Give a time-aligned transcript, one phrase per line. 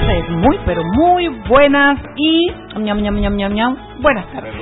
[0.00, 3.76] Tardes, muy pero muy buenas y ñam, ñam, ñam, ñam, ñam.
[4.00, 4.52] buenas tardes.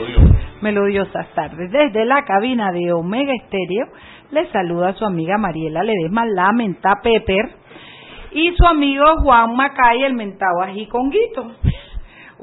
[0.61, 1.73] Melodiosas tardes.
[1.73, 3.87] Desde la cabina de Omega Estéreo
[4.31, 7.51] le saluda a su amiga Mariela Ledesma, la menta Pepper,
[8.33, 11.51] y su amigo Juan Macay, el mentado ají conguito.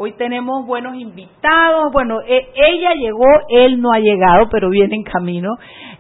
[0.04, 1.92] Hoy tenemos buenos invitados.
[1.94, 5.50] Bueno, e- ella llegó, él no ha llegado, pero viene en camino.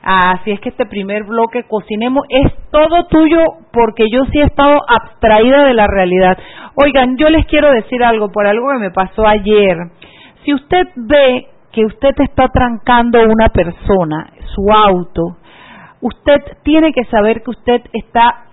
[0.01, 3.38] Así es que este primer bloque, cocinemos, es todo tuyo
[3.71, 6.35] porque yo sí he estado abstraída de la realidad.
[6.83, 9.77] Oigan, yo les quiero decir algo por algo que me pasó ayer.
[10.45, 15.38] Si usted ve que usted está trancando una persona, su auto,
[16.02, 18.45] usted tiene que saber que usted está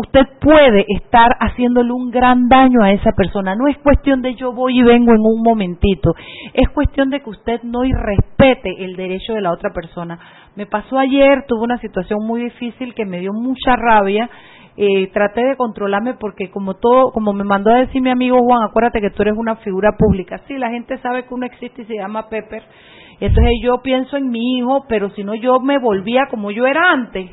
[0.00, 3.54] usted puede estar haciéndole un gran daño a esa persona.
[3.54, 6.14] No es cuestión de yo voy y vengo en un momentito,
[6.54, 10.18] es cuestión de que usted no irrespete el derecho de la otra persona.
[10.56, 14.28] Me pasó ayer, tuve una situación muy difícil que me dio mucha rabia.
[14.76, 18.62] Eh, traté de controlarme porque como todo, como me mandó a decir mi amigo Juan,
[18.62, 20.40] acuérdate que tú eres una figura pública.
[20.48, 22.62] Sí, la gente sabe que uno existe y se llama Pepper.
[23.20, 26.92] Entonces yo pienso en mi hijo, pero si no yo me volvía como yo era
[26.92, 27.30] antes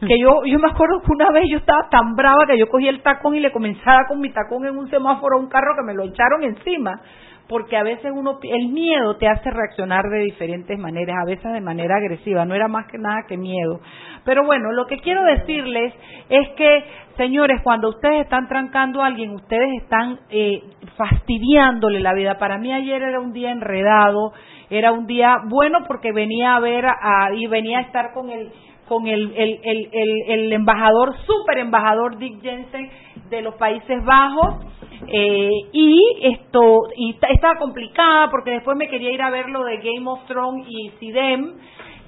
[0.00, 2.86] que yo yo me acuerdo que una vez yo estaba tan brava que yo cogí
[2.86, 5.84] el tacón y le comenzaba con mi tacón en un semáforo a un carro que
[5.84, 7.00] me lo echaron encima
[7.48, 11.60] porque a veces uno el miedo te hace reaccionar de diferentes maneras a veces de
[11.60, 13.80] manera agresiva no era más que nada que miedo.
[14.24, 15.92] Pero bueno lo que quiero decirles
[16.28, 16.84] es que
[17.16, 20.62] señores cuando ustedes están trancando a alguien ustedes están eh,
[20.96, 22.38] fastidiándole la vida.
[22.38, 24.32] Para mí ayer era un día enredado
[24.70, 28.52] era un día bueno porque venía a ver a, y venía a estar con el
[28.88, 29.88] con el, el, el,
[30.26, 32.90] el, embajador, super embajador Dick Jensen
[33.30, 34.64] de los Países Bajos.
[35.06, 39.76] Eh, y esto y estaba complicada porque después me quería ir a ver lo de
[39.76, 41.54] Game of Thrones y Sidem.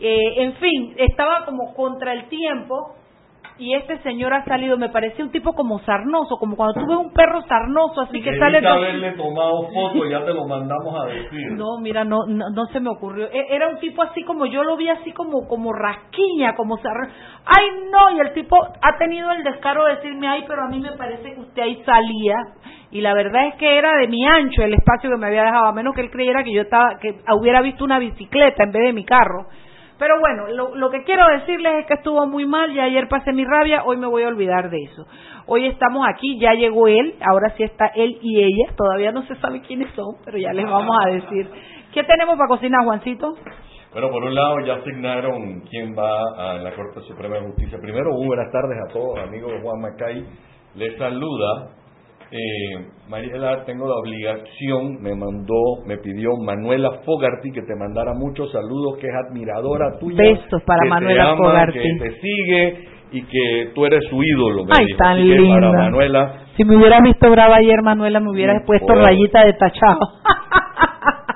[0.00, 2.97] Eh, en fin, estaba como contra el tiempo
[3.60, 6.97] y este señor ha salido, me parecía un tipo como sarnoso, como cuando tú ves
[6.97, 8.66] un perro sarnoso, así que sale...
[8.66, 11.53] haberle tomado foto, ya te lo mandamos a decir.
[11.53, 13.26] No, mira, no, no, se me ocurrió.
[13.31, 17.12] E, era un tipo así como, yo lo vi así como, como rasquiña, como sarnoso.
[17.44, 20.81] Ay, no, y el tipo ha tenido el descaro de decirme, ay, pero a mí
[20.81, 22.37] me parece que usted ahí salía.
[22.91, 25.66] Y la verdad es que era de mi ancho el espacio que me había dejado,
[25.66, 28.82] a menos que él creyera que yo estaba, que hubiera visto una bicicleta en vez
[28.87, 29.47] de mi carro.
[30.00, 33.44] Pero bueno, lo, que quiero decirles es que estuvo muy mal, ya ayer pasé mi
[33.44, 35.06] rabia, hoy me voy a olvidar de eso.
[35.44, 39.37] Hoy estamos aquí, ya llegó él, ahora sí está él y ella, todavía no se
[39.37, 41.50] sabe quiénes son, pero ya les vamos a decir.
[41.93, 43.34] ¿Qué tenemos para cocinar, Juancito?
[43.93, 47.78] Bueno, por un lado ya asignaron quién va a la Corte Suprema de Justicia.
[47.83, 50.25] Primero, buenas tardes a todos, amigos Juan Macay.
[50.77, 51.75] Les saluda
[52.32, 58.52] eh, Mariela, tengo la obligación, me mandó, me pidió Manuela Fogarty que te mandara muchos
[58.52, 60.16] saludos, que es admiradora tuya.
[60.16, 61.78] Besos para Manuela Fogarty.
[61.78, 64.64] Que te sigue y que tú eres su ídolo.
[64.70, 65.72] Ay, tan linda.
[65.72, 70.00] Manuela, si me hubieras visto brava ayer, Manuela, me hubieras puesto rayita de tachado.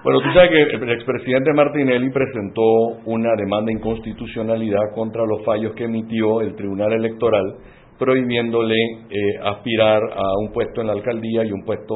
[0.05, 2.63] Bueno, tú sabes que el expresidente Martinelli presentó
[3.07, 7.55] una demanda de inconstitucionalidad contra los fallos que emitió el Tribunal Electoral
[7.99, 11.95] prohibiéndole eh, aspirar a un puesto en la alcaldía y un puesto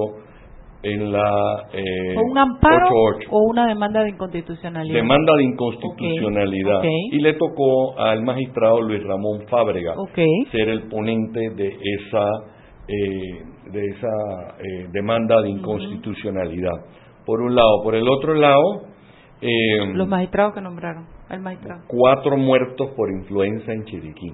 [0.82, 2.88] en la eh, un amparo
[3.30, 6.82] o una demanda de inconstitucionalidad demanda de inconstitucionalidad.
[7.10, 9.94] y le tocó al magistrado Luis Ramón Fábrega
[10.52, 12.28] ser el ponente de esa
[12.86, 16.72] eh, de esa eh, demanda de inconstitucionalidad.
[17.26, 17.82] Por un lado.
[17.82, 18.82] Por el otro lado
[19.94, 21.82] los magistrados que nombraron el magistrado.
[21.86, 24.32] cuatro muertos por influenza en Chiriquí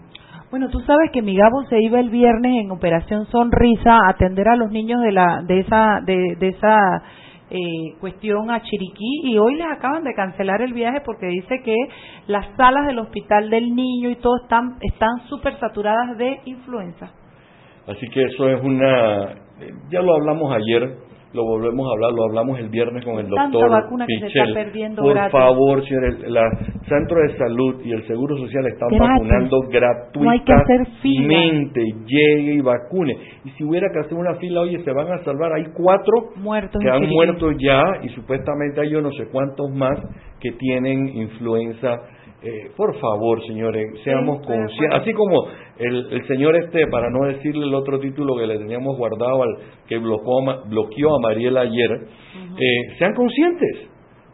[0.55, 4.47] bueno, tú sabes que mi Gabo se iba el viernes en Operación Sonrisa a atender
[4.47, 7.03] a los niños de la de esa de, esa
[7.51, 11.75] eh, cuestión a Chiriquí y hoy les acaban de cancelar el viaje porque dice que
[12.29, 17.11] las salas del hospital del niño y todo están están súper saturadas de influenza.
[17.89, 19.35] Así que eso es una
[19.91, 20.99] ya lo hablamos ayer
[21.35, 23.69] lo volvemos a hablar, lo hablamos el viernes con el doctor
[24.07, 24.23] Pichel.
[25.03, 26.37] Por favor, señores, el
[26.89, 30.25] Centro de Salud y el Seguro Social están vacunando gratuitamente.
[32.07, 33.17] Llegue y vacune.
[33.45, 35.53] Y si hubiera que hacer una fila, oye, se van a salvar.
[35.55, 39.99] Hay cuatro muertos que han muerto ya y supuestamente hay yo no sé cuántos más
[40.41, 42.01] que tienen influenza.
[42.45, 45.01] Eh, por favor, señores, seamos conscientes.
[45.01, 45.47] Así como
[45.79, 49.57] el, el, señor este, para no decirle el otro título que le teníamos guardado al
[49.89, 51.91] que bloqueó, bloqueó a Mariela ayer,
[52.59, 53.89] eh, sean conscientes.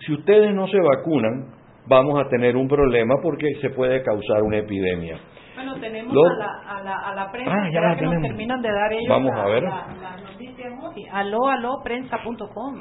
[0.05, 1.55] Si ustedes no se vacunan,
[1.87, 5.21] vamos a tener un problema porque se puede causar una epidemia.
[5.55, 8.73] Bueno, tenemos a, la, a, la, a, la, prensa ah, ya que nos terminan de
[8.73, 9.63] dar ellos Vamos a ver.
[9.63, 11.07] las noticias hoy.
[11.13, 12.75] Aló, aló, prensa.com.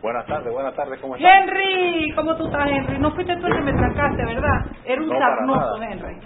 [0.00, 1.30] Buenas tardes, buenas tardes, ¿cómo estás?
[1.34, 2.98] Henry, ¿cómo tú estás, Henry?
[3.00, 4.66] No fuiste tú el que me trancaste, ¿verdad?
[4.84, 6.16] Era un no, sarnoso, Henry.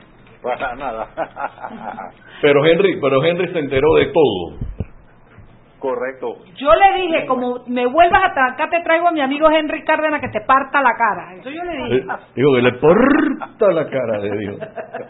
[0.43, 1.09] Para nada.
[2.43, 4.73] pero Henry, pero Henry se enteró de todo.
[5.79, 6.37] Correcto.
[6.55, 10.21] Yo le dije, como me vuelvas a acá te traigo a mi amigo Henry Cárdenas
[10.21, 11.35] que te parta la cara.
[11.35, 11.97] Eso yo le dije.
[11.97, 14.59] Eh, digo, que le parta la cara, le digo.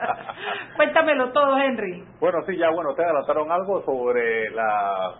[0.77, 2.05] Cuéntamelo todo, Henry.
[2.21, 5.15] Bueno, sí, ya, bueno, te adelantaron algo sobre la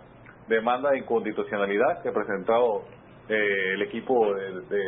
[0.47, 2.85] demanda de inconstitucionalidad que presentado
[3.29, 4.79] eh, el equipo del de,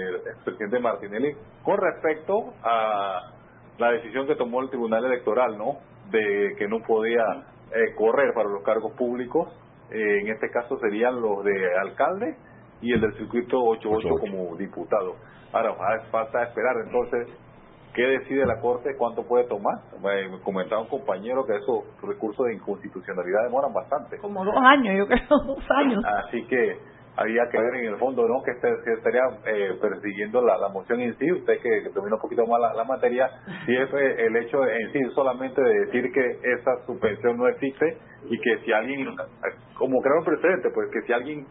[0.43, 1.33] presidente Martinelli
[1.63, 3.31] con respecto a
[3.77, 5.77] la decisión que tomó el Tribunal Electoral, ¿no?
[6.11, 7.23] De que no podía
[7.71, 9.49] eh, correr para los cargos públicos
[9.91, 12.35] eh, en este caso serían los de alcalde
[12.81, 15.15] y el del circuito 88 como diputado.
[15.53, 17.27] Ahora, falta esperar entonces
[17.93, 19.75] qué decide la Corte, cuánto puede tomar.
[20.01, 24.17] Me comentaba un compañero que esos recursos de inconstitucionalidad demoran bastante.
[24.17, 26.03] Como dos años, yo creo, dos años.
[26.25, 26.79] Así que
[27.17, 30.99] había que ver en el fondo no que este, estaría eh, persiguiendo la, la, moción
[31.01, 31.31] en sí.
[31.31, 33.29] Usted que, que un poquito más la, la, materia
[33.65, 37.97] si es el hecho en sí solamente de decir que esa suspensión no existe
[38.29, 39.15] y que si alguien
[39.75, 41.45] como crear un precedente pues que si alguien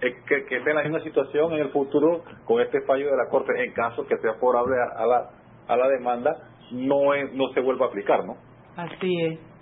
[0.00, 3.16] eh, que, que esté en la misma situación en el futuro con este fallo de
[3.16, 5.30] la corte en caso que sea favorable a, a la
[5.66, 6.30] a la demanda
[6.72, 8.36] no es, no se vuelva a aplicar no
[8.76, 9.53] así es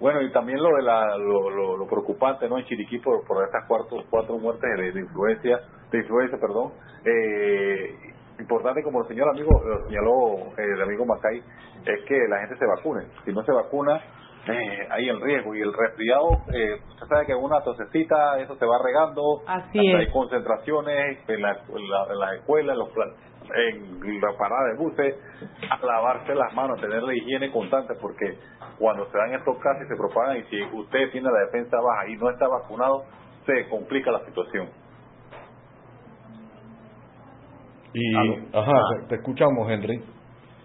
[0.00, 2.58] bueno, y también lo de la, lo, lo, lo preocupante, ¿no?
[2.58, 5.60] En Chiriquí por, por estas cuatro, cuatro muertes de, de influencia,
[5.90, 6.72] de influencia, perdón.
[7.04, 7.94] Eh,
[8.38, 12.56] importante, como el señor amigo, lo señaló eh, el amigo Macay, es que la gente
[12.56, 13.06] se vacune.
[13.24, 14.00] Si no se vacuna,
[14.48, 15.54] eh, hay el riesgo.
[15.54, 19.22] Y el resfriado, eh, usted sabe que una tosecita, eso se va regando.
[19.46, 19.96] Así es.
[19.96, 22.90] Hay concentraciones en, la, en, la, en las escuelas, en los
[23.54, 25.14] en la parada de buses,
[25.70, 28.38] a lavarse las manos, tener la higiene constante, porque
[28.78, 32.08] cuando se dan estos casos y se propagan, y si usted tiene la defensa baja
[32.08, 33.04] y no está vacunado,
[33.46, 34.68] se complica la situación.
[37.94, 38.14] Y,
[38.52, 40.02] ajá, te escuchamos, Henry.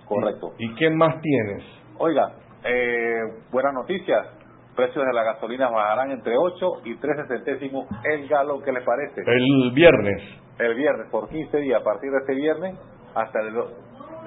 [0.06, 0.54] Correcto.
[0.58, 1.64] ¿Y, qué más tienes?
[1.98, 2.34] Oiga,
[2.66, 4.41] eh, buenas noticias.
[4.76, 8.62] Precios de la gasolina bajarán entre 8 y 13 centésimos el galón.
[8.64, 9.22] ¿Qué le parece?
[9.26, 10.22] El viernes.
[10.60, 11.82] El viernes, por 15 días.
[11.82, 12.80] A partir de este viernes
[13.14, 13.56] hasta el,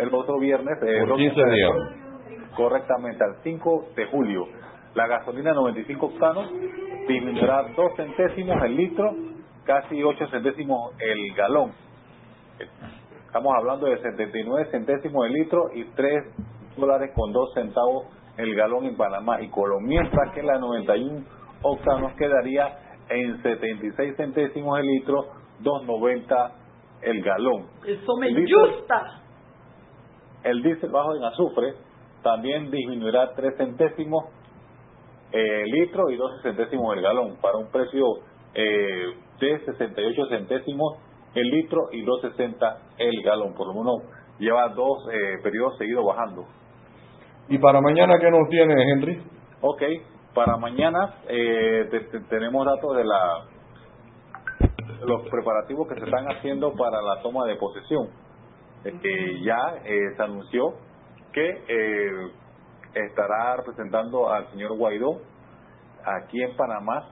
[0.01, 0.79] el otro viernes.
[0.83, 1.73] Eh, por 15 días.
[2.57, 4.47] Correctamente, al 5 de julio.
[4.95, 6.51] La gasolina 95 octanos
[7.09, 9.13] disminuirá 2 centésimos el litro,
[9.65, 11.73] casi 8 centésimos el galón.
[13.27, 16.25] Estamos hablando de 79 centésimos el litro y 3
[16.77, 18.05] dólares con 2 centavos
[18.37, 21.25] el galón en Panamá y Colombia, mientras que la 91
[21.63, 22.79] octanos quedaría
[23.09, 25.27] en 76 centésimos el litro,
[25.63, 26.53] 2.90
[27.03, 27.67] el galón.
[27.87, 29.23] Eso me gusta.
[30.43, 31.75] El diésel bajo en azufre
[32.23, 34.25] también disminuirá 3 centésimos
[35.33, 38.05] el litro y 12 centésimos el galón, para un precio
[38.55, 40.99] eh, de 68 centésimos
[41.35, 43.55] el litro y 2.60 el galón.
[43.55, 43.95] Por lo menos
[44.39, 46.47] lleva dos eh, periodos seguidos bajando.
[47.49, 49.23] ¿Y para mañana qué nos tiene, Henry?
[49.61, 49.83] Ok,
[50.35, 53.47] para mañana eh, te, te, tenemos datos de la
[55.05, 58.09] los preparativos que se están haciendo para la toma de posesión.
[59.43, 60.75] Ya eh, se anunció
[61.33, 62.31] que eh,
[62.95, 65.21] estará representando al señor Guaidó
[66.05, 67.11] aquí en Panamá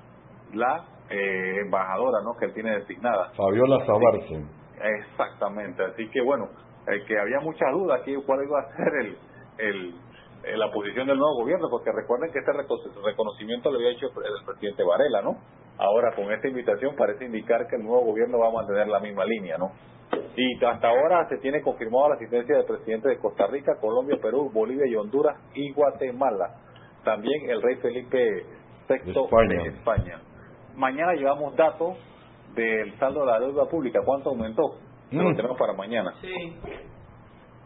[0.53, 3.31] la eh, embajadora no que él tiene designada.
[3.37, 4.45] Fabiola Sabarce.
[5.01, 6.49] Exactamente, así que bueno,
[6.89, 9.19] eh, que había mucha duda aquí cuál iba a ser el,
[9.59, 9.95] el,
[10.57, 14.83] la posición del nuevo gobierno, porque recuerden que este reconocimiento lo había hecho el presidente
[14.83, 15.39] Varela, ¿no?
[15.79, 19.25] Ahora con esta invitación parece indicar que el nuevo gobierno va a mantener la misma
[19.25, 19.73] línea, ¿no?
[20.37, 24.51] Y hasta ahora se tiene confirmada la asistencia del presidente de Costa Rica, Colombia, Perú,
[24.53, 26.55] Bolivia y Honduras y Guatemala.
[27.05, 28.45] También el rey Felipe
[28.89, 29.63] VI de España.
[29.63, 30.21] de España.
[30.77, 31.97] Mañana llevamos datos
[32.55, 34.01] del saldo de la deuda pública.
[34.05, 34.63] ¿Cuánto aumentó?
[35.11, 35.19] Mm.
[35.19, 36.15] Lo tenemos para mañana.
[36.21, 36.57] Sí.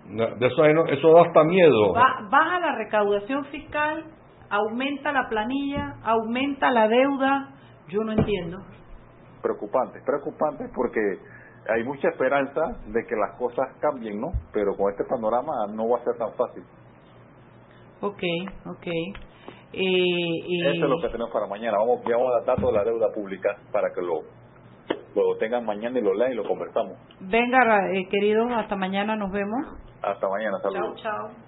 [0.09, 1.93] De eso, eso da hasta miedo.
[1.93, 4.05] Baja la recaudación fiscal,
[4.51, 7.51] aumenta la planilla, aumenta la deuda.
[7.89, 8.59] Yo no entiendo.
[9.43, 11.01] Preocupante, preocupante porque
[11.69, 14.29] hay mucha esperanza de que las cosas cambien, ¿no?
[14.53, 16.63] Pero con este panorama no va a ser tan fácil.
[18.01, 18.23] Ok,
[18.67, 18.87] ok.
[18.87, 21.79] Eh, eh, Eso es lo que tenemos para mañana.
[21.79, 24.21] Vamos, vamos a dar datos de la deuda pública para que lo
[25.23, 26.93] lo tengan mañana y lo lean y lo conversamos.
[27.21, 29.67] Venga, eh, queridos, hasta mañana nos vemos.
[30.03, 31.01] Hasta mañana, saludos.
[31.03, 31.47] Chao, chao.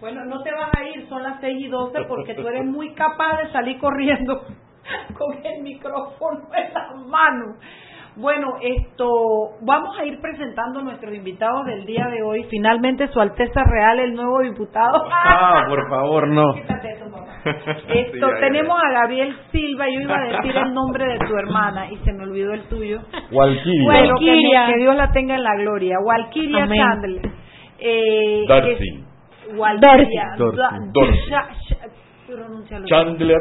[0.00, 2.94] Bueno, no te vas a ir, son las 6 y 12 porque tú eres muy
[2.94, 4.42] capaz de salir corriendo
[5.18, 7.56] con el micrófono en las manos.
[8.18, 9.06] Bueno, esto,
[9.62, 12.44] vamos a ir presentando nuestros invitados del día de hoy.
[12.50, 15.04] Finalmente, Su Alteza Real, el nuevo diputado.
[15.12, 16.52] Ah, por favor, no.
[16.54, 17.26] Quítate eso, mamá.
[17.88, 21.96] Esto, tenemos a Gabriel Silva, yo iba a decir el nombre de tu hermana y
[21.98, 23.00] se me olvidó el tuyo.
[23.30, 23.84] Walkiria.
[23.84, 25.96] Bueno, que, Dios la tenga en la gloria.
[26.04, 26.78] Walkiria Amén.
[26.78, 27.30] Chandler.
[27.78, 28.76] Eh, Darcy.
[28.78, 30.24] que- Walkiria.
[30.36, 30.56] Dorothy.
[30.58, 31.18] Da- Dorothy.
[31.30, 31.86] Cha- cha-
[32.26, 32.86] pronúncialo.
[32.88, 33.38] Chandler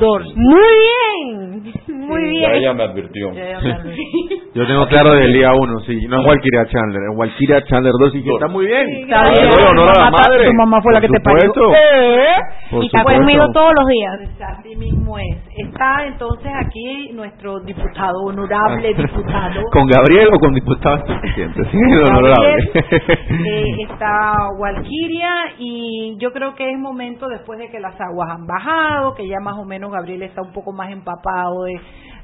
[0.00, 0.32] Dorsey.
[0.36, 2.40] Muy bien, muy Sí.
[2.40, 2.54] Ya bien.
[2.62, 3.32] ella me advirtió.
[3.32, 3.96] Ya, me.
[4.54, 6.06] Yo tengo claro del día uno, sí.
[6.08, 8.86] No es Walkiria Chandler, es Walkiria Chandler 2 y que está muy bien.
[8.86, 9.48] Sí, está bien.
[9.70, 10.46] Honor a la madre.
[10.46, 11.50] tu mamá fue la que te parió.
[11.50, 12.26] ¿Eh?
[12.70, 13.20] Por Y está supuesto.
[13.22, 14.20] conmigo todos los días.
[14.58, 15.36] Así mismo es.
[15.80, 19.62] Está entonces aquí nuestro diputado, honorable diputado.
[19.72, 21.68] ¿Con Gabriel o con diputados suficientes?
[21.70, 22.70] Sí, honorable.
[22.74, 28.46] Eh, está Walkiria y yo creo que es momento después de que las aguas han
[28.46, 31.80] bajado, que ya más o menos Gabriel está un poco más empapado de,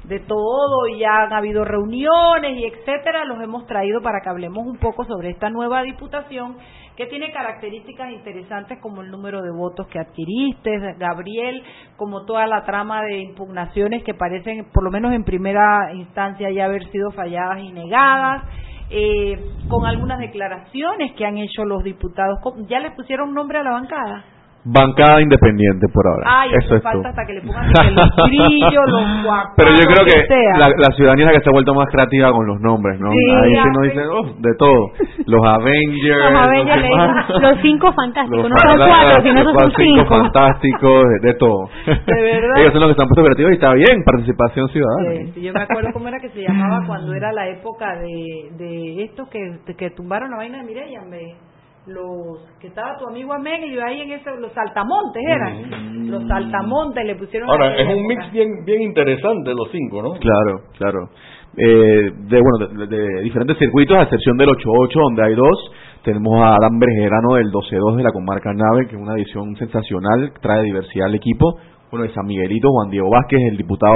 [0.07, 4.77] de todo y han habido reuniones y etcétera, los hemos traído para que hablemos un
[4.77, 6.57] poco sobre esta nueva diputación
[6.95, 11.61] que tiene características interesantes como el número de votos que adquiriste, Gabriel,
[11.95, 16.65] como toda la trama de impugnaciones que parecen, por lo menos en primera instancia, ya
[16.65, 18.43] haber sido falladas y negadas
[18.89, 19.37] eh,
[19.69, 22.39] con algunas declaraciones que han hecho los diputados.
[22.41, 24.23] ¿Cómo- ¿Ya le pusieron nombre a la bancada?
[24.69, 26.23] Bancada independiente por ahora.
[26.27, 27.09] Ay, Eso es falta todo.
[27.09, 30.57] hasta que le pongan que los los guapados, Pero yo creo que sea.
[30.59, 33.09] la, la ciudadanía es la que se ha vuelto más creativa con los nombres, ¿no?
[33.11, 34.91] Sí, Ahí sí nos dicen, oh, de todo.
[35.25, 36.31] Los Avengers.
[36.31, 37.27] Los Avengers más.
[37.27, 40.05] dicen los cinco fantásticos, Los no son cuatro, sino los son cinco.
[40.05, 41.69] fantásticos, de, de todo.
[41.85, 42.57] De verdad.
[42.57, 45.09] Ellos son los que están puestos creativos y está bien, participación ciudadana.
[45.11, 48.49] Sí, sí, yo me acuerdo cómo era que se llamaba cuando era la época de,
[48.57, 49.39] de estos que,
[49.77, 51.46] que tumbaron la vaina de Mireya, me-
[51.87, 56.27] los que estaba tu amigo Amén y yo ahí en ese, los saltamontes eran, los
[56.27, 60.13] saltamontes le pusieron Ahora, es un mix bien, bien interesante los cinco, ¿no?
[60.19, 61.09] Claro, claro.
[61.55, 65.71] Eh, de bueno de, de diferentes circuitos, a excepción del 8-8, donde hay dos.
[66.03, 70.31] Tenemos a Adán Bergerano del 12-2 de la comarca Nave, que es una edición sensacional,
[70.41, 71.57] trae diversidad al equipo.
[71.89, 73.95] Bueno, de San Miguelito, Juan Diego Vázquez, el diputado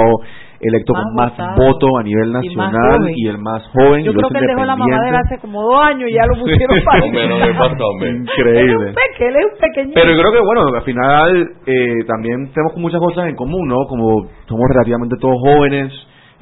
[0.60, 1.56] electo Más con más votado.
[1.56, 4.02] votos a nivel nacional y, el más joven.
[4.04, 6.40] Yo y creo que él dejó la mamadera hace como dos años y ya lo
[6.40, 7.36] pusieron para Hombre, no.
[7.36, 8.88] Él es Increíble.
[8.88, 10.00] un peque, él es un pequeñito.
[10.00, 13.84] Pero yo creo que, bueno, al final eh, también tenemos muchas cosas en común, ¿no?
[13.88, 15.92] Como somos relativamente todos jóvenes,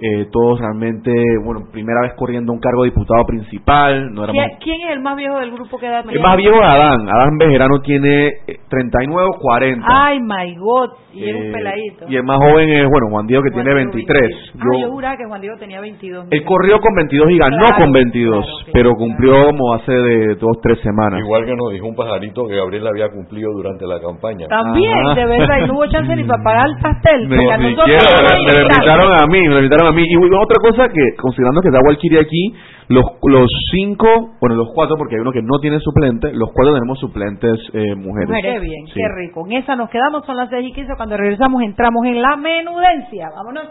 [0.02, 1.12] eh, todos realmente,
[1.44, 4.42] bueno, primera vez corriendo un cargo de diputado principal, no éramos...
[4.60, 7.08] ¿Quién, quién es el más viejo del grupo que da El más viejo es Adán,
[7.08, 9.86] Adán Bejerano tiene eh, 39 o 40.
[9.88, 12.04] Ay, my God, y es un Eh, peladito.
[12.08, 14.20] Y el más joven es, bueno, Juan Diego que Juan tiene Diego 23.
[14.20, 14.50] 23.
[14.54, 16.26] Ah, Yo- yo juraba que Juan Diego tenía 22.
[16.30, 18.96] él corrió con 22 y ganó Claro, con 22, claro, pero claro.
[18.96, 21.20] cumplió como hace de dos, tres semanas.
[21.20, 24.46] Igual que nos dijo un pajarito que Gabriel había cumplido durante la campaña.
[24.48, 25.14] También, Ajá.
[25.14, 27.20] de verdad, y no hubo chance ni para pagar el pastel.
[27.28, 29.12] Me, nos me lo invitaron.
[29.12, 30.02] a mí, me invitaron a mí.
[30.08, 32.54] Y bueno, otra cosa que, considerando que está Walkiri aquí,
[32.88, 34.06] los, los cinco,
[34.40, 37.94] bueno, los cuatro, porque hay uno que no tiene suplente, los cuatro tenemos suplentes eh,
[37.94, 38.30] mujeres.
[38.42, 38.94] Qué bien, Sí.
[38.94, 39.44] qué rico.
[39.46, 40.94] En esa nos quedamos, son las 6 y 15.
[40.96, 43.28] Cuando regresamos, entramos en la menudencia.
[43.36, 43.68] Vámonos.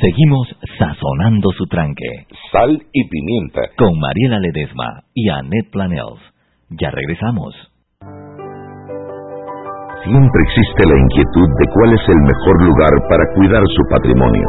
[0.00, 3.60] Seguimos sazonando su tranque Sal y pimienta.
[3.76, 6.20] con Mariela Ledesma y Annette Planels.
[6.70, 7.54] Ya regresamos.
[10.04, 14.48] Siempre existe la inquietud de cuál es el mejor lugar para cuidar su patrimonio.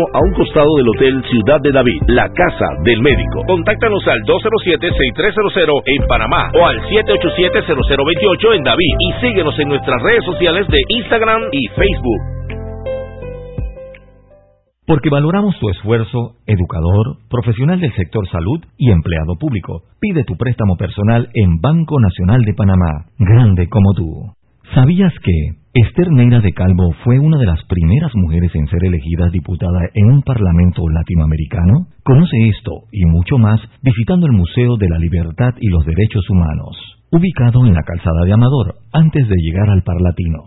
[0.13, 3.43] a un costado del Hotel Ciudad de David, la casa del médico.
[3.47, 10.25] Contáctanos al 207-6300 en Panamá o al 787-0028 en David y síguenos en nuestras redes
[10.25, 12.41] sociales de Instagram y Facebook.
[14.87, 19.83] Porque valoramos tu esfuerzo, educador, profesional del sector salud y empleado público.
[20.01, 24.40] Pide tu préstamo personal en Banco Nacional de Panamá, grande como tú.
[24.73, 29.27] ¿Sabías que Esther Neira de Calvo fue una de las primeras mujeres en ser elegida
[29.29, 31.87] diputada en un parlamento latinoamericano?
[32.03, 36.77] Conoce esto y mucho más visitando el Museo de la Libertad y los Derechos Humanos,
[37.11, 40.39] ubicado en la calzada de Amador, antes de llegar al Parlatino.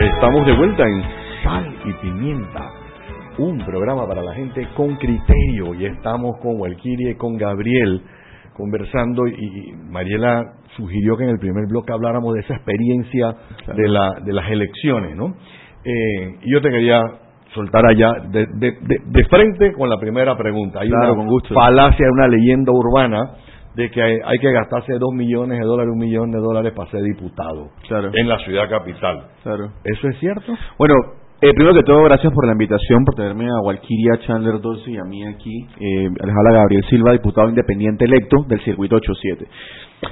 [0.00, 1.02] Estamos de vuelta en
[1.44, 2.70] Sal y Pimienta,
[3.36, 5.74] un programa para la gente con criterio.
[5.74, 8.00] Y estamos con Walkiria y con Gabriel
[8.56, 9.26] conversando.
[9.26, 10.44] Y Mariela
[10.76, 13.34] sugirió que en el primer bloque habláramos de esa experiencia
[13.74, 15.34] de, la, de las elecciones, ¿no?
[15.84, 17.00] Eh, y yo te quería
[17.54, 20.80] soltar allá de, de, de, de frente con la primera pregunta.
[20.80, 21.54] Hay Claro, una con gusto.
[21.54, 23.30] falacia, una leyenda urbana
[23.74, 26.90] de que hay, hay que gastarse dos millones de dólares, un millón de dólares para
[26.90, 28.10] ser diputado Claro.
[28.12, 29.26] en la ciudad capital.
[29.42, 29.70] Claro.
[29.84, 30.52] ¿Eso es cierto?
[30.78, 30.94] Bueno,
[31.42, 34.98] eh, primero que todo, gracias por la invitación, por tenerme a Walkiria Chandler Dulce y
[34.98, 35.66] a mí aquí.
[35.80, 39.46] Eh, les Gabriel Silva, diputado independiente electo del circuito 87.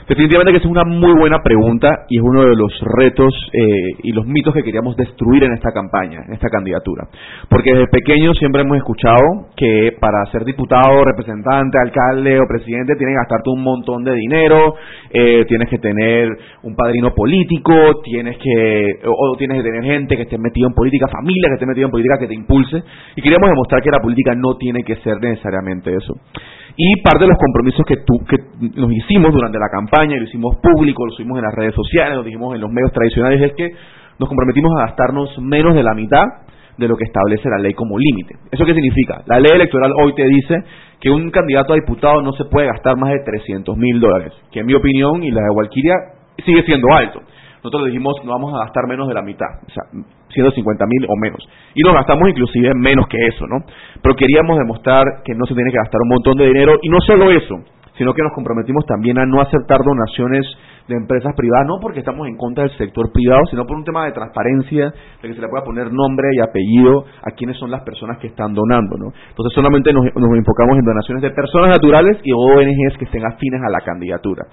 [0.07, 4.13] Definitivamente que es una muy buena pregunta y es uno de los retos eh, y
[4.13, 7.09] los mitos que queríamos destruir en esta campaña, en esta candidatura.
[7.49, 13.15] Porque desde pequeños siempre hemos escuchado que para ser diputado, representante, alcalde o presidente tienes
[13.15, 14.75] que gastarte un montón de dinero,
[15.11, 16.29] eh, tienes que tener
[16.63, 17.73] un padrino político,
[18.05, 21.55] tienes que o, o tienes que tener gente que esté metida en política, familia que
[21.55, 22.83] esté metida en política que te impulse
[23.17, 26.15] y queríamos demostrar que la política no tiene que ser necesariamente eso.
[26.81, 30.57] Y parte de los compromisos que, que nos hicimos durante la campaña, y lo hicimos
[30.63, 33.73] público, lo hicimos en las redes sociales, lo dijimos en los medios tradicionales, es que
[34.21, 36.23] nos comprometimos a gastarnos menos de la mitad
[36.77, 38.37] de lo que establece la ley como límite.
[38.53, 39.23] ¿Eso qué significa?
[39.27, 40.55] La ley electoral hoy te dice
[41.01, 44.61] que un candidato a diputado no se puede gastar más de 300 mil dólares, que
[44.61, 45.95] en mi opinión y la de Walkiria
[46.45, 47.23] sigue siendo alto.
[47.63, 49.85] Nosotros dijimos no vamos a gastar menos de la mitad, o sea,
[50.31, 51.49] 150 mil o menos.
[51.75, 53.65] Y nos gastamos inclusive menos que eso, ¿no?
[54.03, 56.99] Pero queríamos demostrar que no se tiene que gastar un montón de dinero y no
[57.01, 57.57] solo eso,
[57.99, 60.47] sino que nos comprometimos también a no aceptar donaciones
[60.89, 64.07] de empresas privadas, no porque estamos en contra del sector privado, sino por un tema
[64.07, 67.83] de transparencia, de que se le pueda poner nombre y apellido a quiénes son las
[67.83, 69.13] personas que están donando, ¿no?
[69.29, 73.71] Entonces solamente nos, enfocamos en donaciones de personas naturales y ONGs que estén afines a
[73.71, 74.47] la candidatura.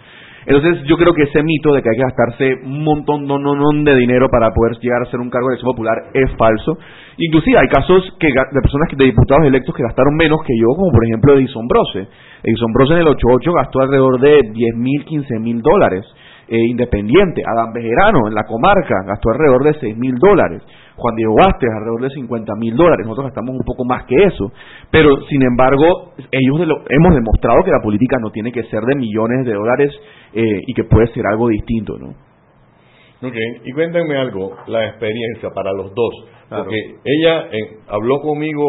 [0.45, 3.25] Entonces yo creo que ese mito de que hay que gastarse un montón
[3.83, 6.77] de dinero para poder llegar a ser un cargo de elección popular es falso.
[7.17, 10.91] Inclusive hay casos que de personas de diputados electos que gastaron menos que yo, como
[10.91, 12.07] por ejemplo Edison Brose.
[12.43, 16.05] Edison Brose en el 88 gastó alrededor de 10 mil, 15 mil dólares.
[16.47, 20.61] Eh, independiente, Adán Bejerano en la comarca gastó alrededor de 6 mil dólares.
[20.95, 23.05] Juan Diego Vázquez alrededor de 50 mil dólares.
[23.05, 24.51] Nosotros gastamos un poco más que eso.
[24.91, 28.81] Pero, sin embargo, ellos de lo- hemos demostrado que la política no tiene que ser
[28.83, 29.91] de millones de dólares
[30.33, 32.13] eh, y que puede ser algo distinto, ¿no?
[33.63, 36.13] Y cuéntenme algo, la experiencia para los dos.
[36.47, 36.63] Claro.
[36.65, 38.63] Porque ella eh, habló conmigo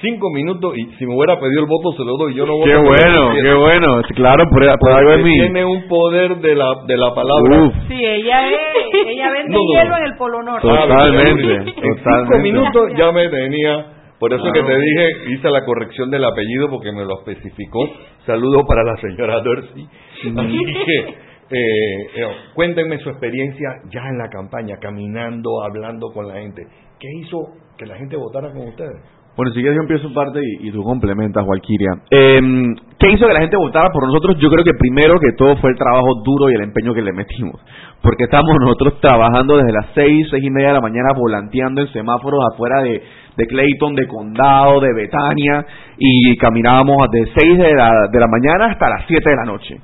[0.00, 2.34] cinco minutos y si me hubiera pedido el voto se lo doy.
[2.34, 4.02] Yo no voto Qué bueno, qué bueno.
[4.16, 5.32] Claro, por, por algo mí.
[5.38, 7.62] Tiene un poder de la, de la palabra.
[7.66, 7.74] Uf.
[7.86, 8.58] Sí, ella es,
[9.06, 9.96] ella vende No, hielo no.
[9.98, 10.66] en el Polo Norte.
[10.66, 13.86] Totalmente, En cinco minutos ya me tenía.
[14.18, 14.66] Por eso Claro.
[14.66, 17.88] que te dije, hice la corrección del apellido porque me lo especificó.
[18.26, 19.86] Saludo para la señora Dorsey.
[20.36, 26.34] Así que, eh, eh, cuéntenme su experiencia ya en la campaña, caminando, hablando con la
[26.34, 26.66] gente.
[27.00, 29.00] ¿Qué hizo que la gente votara con ustedes?
[29.34, 31.92] Bueno, si quieres yo empiezo parte y, y tú complementas, Walkiria.
[32.10, 32.40] Eh,
[32.98, 34.36] ¿Qué hizo que la gente votara por nosotros?
[34.38, 37.14] Yo creo que primero que todo fue el trabajo duro y el empeño que le
[37.14, 37.58] metimos.
[38.02, 41.88] Porque estamos nosotros trabajando desde las seis, seis y media de la mañana volanteando en
[41.88, 45.64] semáforos afuera de Clayton, de Condado, de Betania
[46.00, 49.76] y caminábamos de seis de la, de la mañana hasta las siete de la noche.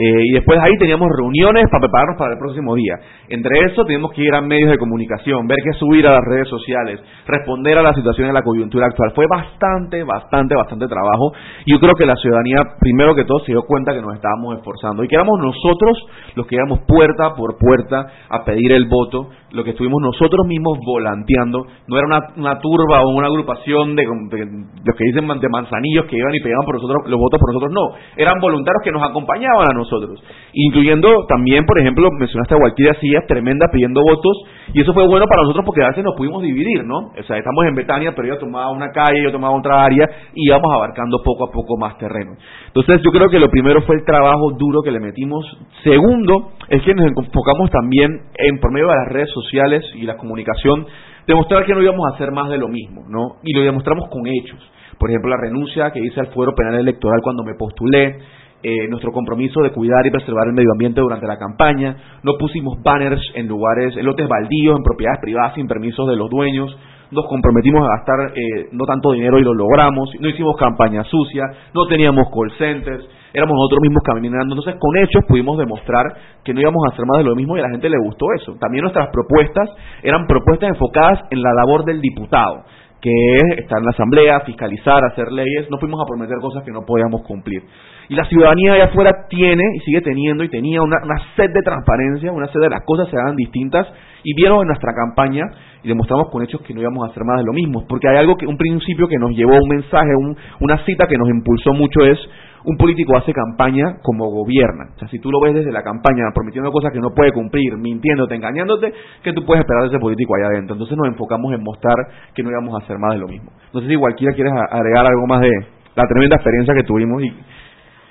[0.00, 2.94] Eh, y después ahí teníamos reuniones para prepararnos para el próximo día.
[3.28, 6.46] Entre eso teníamos que ir a medios de comunicación, ver qué subir a las redes
[6.46, 9.10] sociales, responder a la situación en la coyuntura actual.
[9.12, 11.32] Fue bastante, bastante, bastante trabajo.
[11.66, 14.58] Y yo creo que la ciudadanía, primero que todo, se dio cuenta que nos estábamos
[14.58, 19.30] esforzando y que éramos nosotros los que íbamos puerta por puerta a pedir el voto,
[19.50, 21.66] lo que estuvimos nosotros mismos volanteando.
[21.88, 24.46] No era una, una turba o una agrupación de, de,
[24.84, 27.72] los que dicen de manzanillos que iban y pegaban por nosotros los votos por nosotros,
[27.74, 27.98] no.
[28.16, 30.22] Eran voluntarios que nos acompañaban a nosotros.
[30.52, 34.36] Incluyendo también, por ejemplo, mencionaste a Walkiria Sillas, tremenda pidiendo votos,
[34.72, 37.10] y eso fue bueno para nosotros porque a veces nos pudimos dividir, ¿no?
[37.18, 40.46] O sea, estamos en Betania, pero ella tomaba una calle, yo tomaba otra área, y
[40.46, 42.32] íbamos abarcando poco a poco más terreno.
[42.66, 45.44] Entonces, yo creo que lo primero fue el trabajo duro que le metimos.
[45.82, 50.16] Segundo, es que nos enfocamos también en, por medio de las redes sociales y la
[50.16, 50.86] comunicación,
[51.26, 53.36] demostrar que no íbamos a hacer más de lo mismo, ¿no?
[53.42, 54.58] Y lo demostramos con hechos.
[54.98, 58.18] Por ejemplo, la renuncia que hice al fuero penal electoral cuando me postulé,
[58.60, 62.82] eh, nuestro compromiso de cuidar y preservar el medio ambiente durante la campaña, no pusimos
[62.82, 66.76] banners en lugares, en lotes baldíos, en propiedades privadas sin permisos de los dueños,
[67.10, 71.44] nos comprometimos a gastar eh, no tanto dinero y lo logramos, no hicimos campaña sucia,
[71.72, 76.04] no teníamos call centers, éramos nosotros mismos caminando, entonces con hechos pudimos demostrar
[76.44, 78.26] que no íbamos a hacer más de lo mismo y a la gente le gustó
[78.36, 78.56] eso.
[78.60, 79.70] También nuestras propuestas
[80.02, 82.64] eran propuestas enfocadas en la labor del diputado,
[83.00, 86.72] que es estar en la asamblea, fiscalizar, hacer leyes, no fuimos a prometer cosas que
[86.72, 87.62] no podíamos cumplir.
[88.08, 91.62] Y la ciudadanía allá afuera tiene y sigue teniendo y tenía una, una sed de
[91.62, 93.86] transparencia, una sed de las cosas se hagan distintas
[94.24, 95.44] y vieron en nuestra campaña
[95.82, 98.16] y demostramos con hechos que no íbamos a hacer más de lo mismo, porque hay
[98.16, 101.72] algo que un principio que nos llevó un mensaje, un, una cita que nos impulsó
[101.72, 102.18] mucho es
[102.64, 104.90] un político hace campaña como gobierna.
[104.96, 107.76] O sea, si tú lo ves desde la campaña prometiendo cosas que no puede cumplir,
[107.76, 108.92] mintiéndote, engañándote,
[109.22, 110.74] ¿qué tú puedes esperar de ese político allá adentro?
[110.74, 111.94] Entonces nos enfocamos en mostrar
[112.34, 113.50] que no íbamos a hacer más de lo mismo.
[113.72, 115.50] No sé si cualquiera quieres agregar algo más de
[115.94, 117.32] la tremenda experiencia que tuvimos y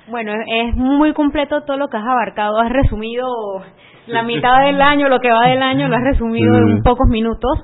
[0.09, 2.59] bueno, es muy completo todo lo que has abarcado.
[2.61, 3.27] Has resumido
[4.05, 7.59] la mitad del año, lo que va del año, lo has resumido en pocos minutos.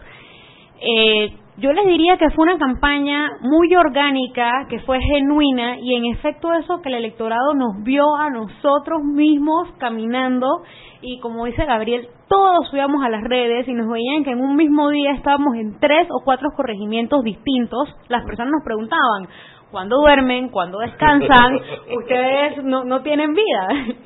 [0.81, 6.05] Eh, yo les diría que fue una campaña muy orgánica, que fue genuina y en
[6.05, 10.63] efecto eso que el electorado nos vio a nosotros mismos caminando
[11.01, 14.55] y como dice Gabriel, todos subíamos a las redes y nos veían que en un
[14.55, 17.93] mismo día estábamos en tres o cuatro corregimientos distintos.
[18.07, 19.27] Las personas nos preguntaban,
[19.69, 21.59] cuando duermen, cuando descansan,
[21.97, 23.67] ustedes no, no tienen vida.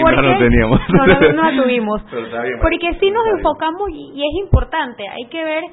[0.00, 0.80] Porque, no, teníamos.
[0.88, 2.02] No, no, no la tuvimos.
[2.62, 5.64] Porque sí nos enfocamos y es importante, hay que ver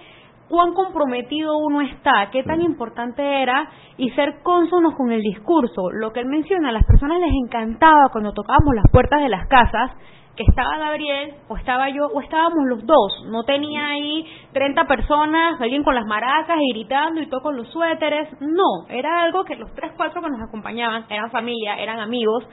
[0.49, 5.91] cuán comprometido uno está, qué tan importante era y ser cónsonos con el discurso.
[5.91, 9.47] Lo que él menciona, a las personas les encantaba cuando tocábamos las puertas de las
[9.47, 9.91] casas
[10.35, 13.25] que estaba Gabriel o estaba yo o estábamos los dos.
[13.27, 17.69] No tenía ahí 30 personas, alguien con las maracas y gritando y todo con los
[17.69, 18.29] suéteres.
[18.39, 22.47] No, era algo que los tres, cuatro que nos acompañaban eran familia, eran amigos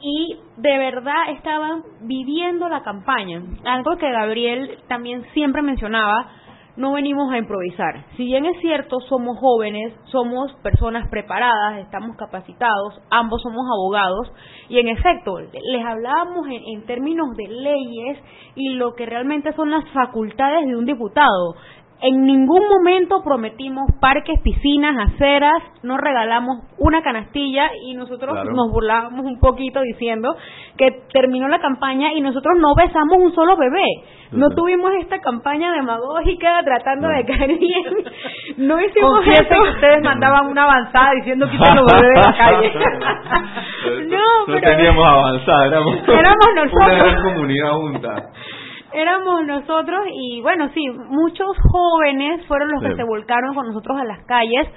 [0.00, 3.42] y de verdad estaban viviendo la campaña.
[3.64, 6.30] Algo que Gabriel también siempre mencionaba,
[6.78, 8.04] no venimos a improvisar.
[8.16, 14.30] Si bien es cierto, somos jóvenes, somos personas preparadas, estamos capacitados, ambos somos abogados,
[14.68, 18.18] y en efecto, les hablábamos en, en, términos de leyes
[18.54, 21.56] y lo que realmente son las facultades de un diputado.
[22.00, 28.52] En ningún momento prometimos parques, piscinas, aceras, no regalamos una canastilla y nosotros claro.
[28.52, 30.36] nos burlábamos un poquito diciendo
[30.76, 33.82] que terminó la campaña y nosotros no besamos un solo bebé.
[34.30, 37.16] No tuvimos esta campaña demagógica tratando no.
[37.16, 37.84] de caer bien.
[38.58, 39.48] No hicimos eso.
[39.48, 42.72] que ustedes mandaban una avanzada diciendo quiten los bebés de la calle.
[44.06, 44.60] no, pero...
[44.60, 46.86] No teníamos avanzada, éramos, éramos nosotros.
[46.86, 48.14] una gran comunidad junta
[48.92, 52.88] éramos nosotros y bueno, sí, muchos jóvenes fueron los sí.
[52.88, 54.68] que se volcaron con nosotros a las calles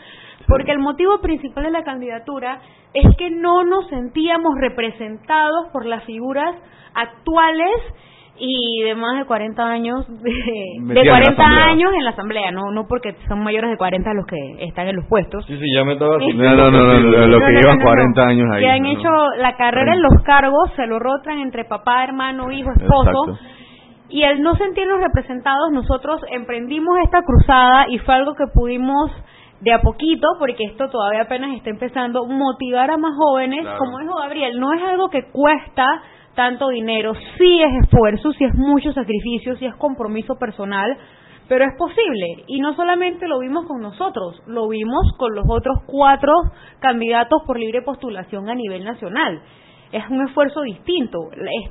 [0.48, 2.60] porque el motivo principal de la candidatura
[2.94, 6.56] es que no nos sentíamos representados por las figuras
[6.94, 7.72] actuales
[8.38, 12.88] y de más de 40 años de, de 40 años en la asamblea no no
[12.88, 15.46] porque son mayores de 40 los que están en los puestos.
[15.46, 18.48] Sí sí ya me estaba no no no, no, no lo que llevan 40 años
[18.52, 22.52] ahí que han hecho la carrera en los cargos se lo rotan entre papá hermano
[22.52, 23.61] hijo esposo Exacto
[24.12, 29.10] y al no sentirnos representados, nosotros emprendimos esta cruzada y fue algo que pudimos
[29.62, 33.78] de a poquito, porque esto todavía apenas está empezando, motivar a más jóvenes, claro.
[33.78, 35.86] como dijo Gabriel, no es algo que cuesta
[36.36, 40.98] tanto dinero, sí es esfuerzo, sí es mucho sacrificio, sí es compromiso personal,
[41.48, 42.44] pero es posible.
[42.48, 46.34] Y no solamente lo vimos con nosotros, lo vimos con los otros cuatro
[46.80, 49.42] candidatos por libre postulación a nivel nacional.
[49.92, 51.20] Es un esfuerzo distinto.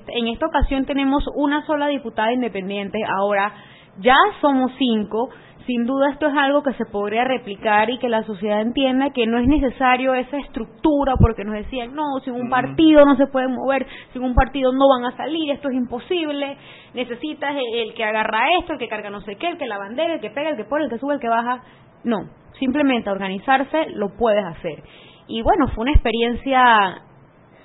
[0.09, 3.53] En esta ocasión tenemos una sola diputada independiente, ahora
[3.99, 5.31] ya somos cinco
[5.71, 9.27] sin duda esto es algo que se podría replicar y que la sociedad entienda que
[9.27, 13.47] no es necesario esa estructura porque nos decían, no, sin un partido no se puede
[13.47, 16.57] mover, sin un partido no van a salir, esto es imposible,
[16.93, 20.15] necesitas el, que agarra esto, el que carga no sé qué, el que la bandera,
[20.15, 21.63] el que pega, el que pone, el que sube, el que baja.
[22.03, 22.19] No,
[22.59, 24.83] simplemente organizarse lo puedes hacer.
[25.29, 27.03] Y bueno, fue una experiencia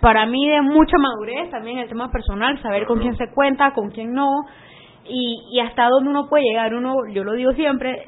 [0.02, 3.90] para mí de mucha madurez también el tema personal, saber con quién se cuenta, con
[3.90, 4.46] quién no
[5.08, 6.74] y, y hasta dónde uno puede llegar.
[6.74, 8.04] Uno, yo lo digo siempre,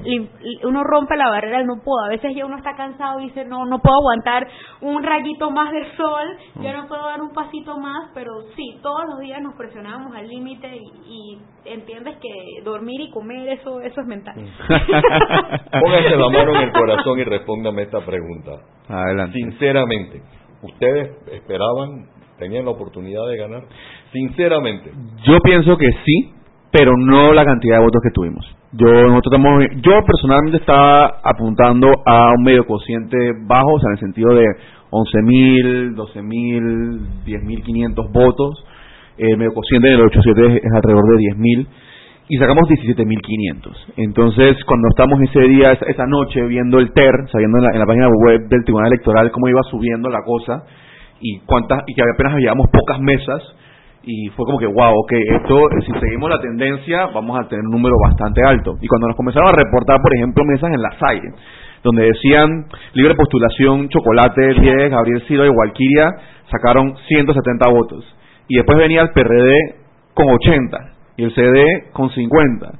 [0.64, 2.04] uno rompe la barrera del no puedo.
[2.04, 4.46] A veces ya uno está cansado y dice, no, no puedo aguantar
[4.80, 9.04] un rayito más del sol, ya no puedo dar un pasito más, pero sí, todos
[9.08, 10.68] los días nos presionamos al límite
[11.06, 14.34] y, entiendes que dormir y comer, eso, eso es mental.
[15.80, 18.52] Pónganse la mano en el corazón y respóndame esta pregunta.
[18.88, 19.34] Adelante.
[19.34, 20.22] Sinceramente,
[20.62, 22.06] ¿ustedes esperaban,
[22.38, 23.64] tenían la oportunidad de ganar?
[24.12, 24.90] Sinceramente.
[25.24, 26.32] Yo pienso que sí,
[26.70, 28.44] pero no la cantidad de votos que tuvimos.
[28.72, 29.40] Yo nosotros
[29.82, 33.16] yo personalmente estaba apuntando a un medio cociente
[33.46, 34.44] bajo, o sea, en el sentido de
[34.90, 38.64] 11.000, 12.000, 10.500 votos.
[39.16, 41.66] El medio cociente del 87 es, alrededor de 10.000
[42.28, 43.94] y sacamos 17.500.
[43.96, 47.86] Entonces, cuando estamos ese día, esa, noche, viendo el TER, sabiendo en la, en la,
[47.86, 50.64] página web del Tribunal Electoral cómo iba subiendo la cosa
[51.20, 53.42] y cuántas y que apenas habíamos pocas mesas,
[54.04, 57.72] y fue como que, wow, ok, esto, si seguimos la tendencia, vamos a tener un
[57.72, 58.76] número bastante alto.
[58.80, 61.32] Y cuando nos comenzaron a reportar, por ejemplo, mesas en la SAIRE,
[61.82, 66.14] donde decían libre postulación, chocolate 10, Gabriel Ciro y Walquiria,
[66.50, 68.04] sacaron 170 votos.
[68.48, 69.52] Y después venía el PRD
[70.14, 72.72] con 80 y el CD con 50.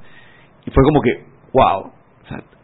[0.65, 1.11] Y fue como que,
[1.53, 1.91] wow,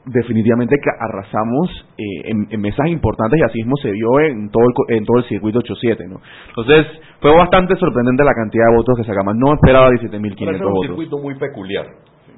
[0.07, 4.97] definitivamente que arrasamos eh, en, mesas importantes y así mismo se vio en todo el,
[4.97, 6.09] en todo el circuito 8-7.
[6.09, 6.21] ¿no?
[6.49, 6.87] Entonces,
[7.21, 9.35] fue bastante sorprendente la cantidad de votos que sacamos.
[9.37, 10.55] No esperaba 17.500 votos.
[10.55, 11.87] Es un circuito muy peculiar.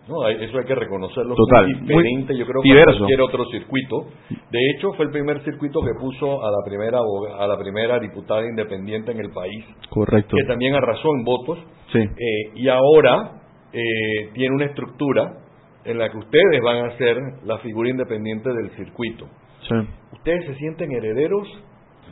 [0.09, 1.35] No, eso hay que reconocerlo.
[1.35, 1.67] Total.
[1.67, 4.07] diferente, yo creo, que cualquier otro circuito.
[4.51, 7.01] De hecho, fue el primer circuito que puso a la primera
[7.39, 9.65] a la primera diputada independiente en el país.
[9.91, 10.37] Correcto.
[10.37, 11.59] Que también arrasó en votos.
[11.93, 11.99] Sí.
[11.99, 13.43] Eh, y ahora
[13.73, 15.39] eh, tiene una estructura
[15.85, 19.27] en la que ustedes van a ser la figura independiente del circuito.
[20.13, 21.49] ¿Ustedes se sienten herederos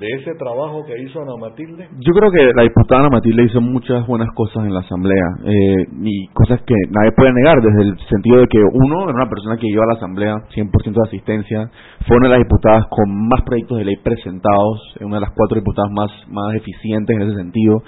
[0.00, 1.88] de ese trabajo que hizo Ana Matilde?
[2.00, 5.86] Yo creo que la diputada Ana Matilde hizo muchas buenas cosas en la Asamblea eh,
[6.02, 9.56] y cosas que nadie puede negar desde el sentido de que uno era una persona
[9.56, 11.70] que iba a la Asamblea 100% de asistencia,
[12.06, 15.56] fue una de las diputadas con más proyectos de ley presentados, una de las cuatro
[15.56, 17.82] diputadas más, más eficientes en ese sentido,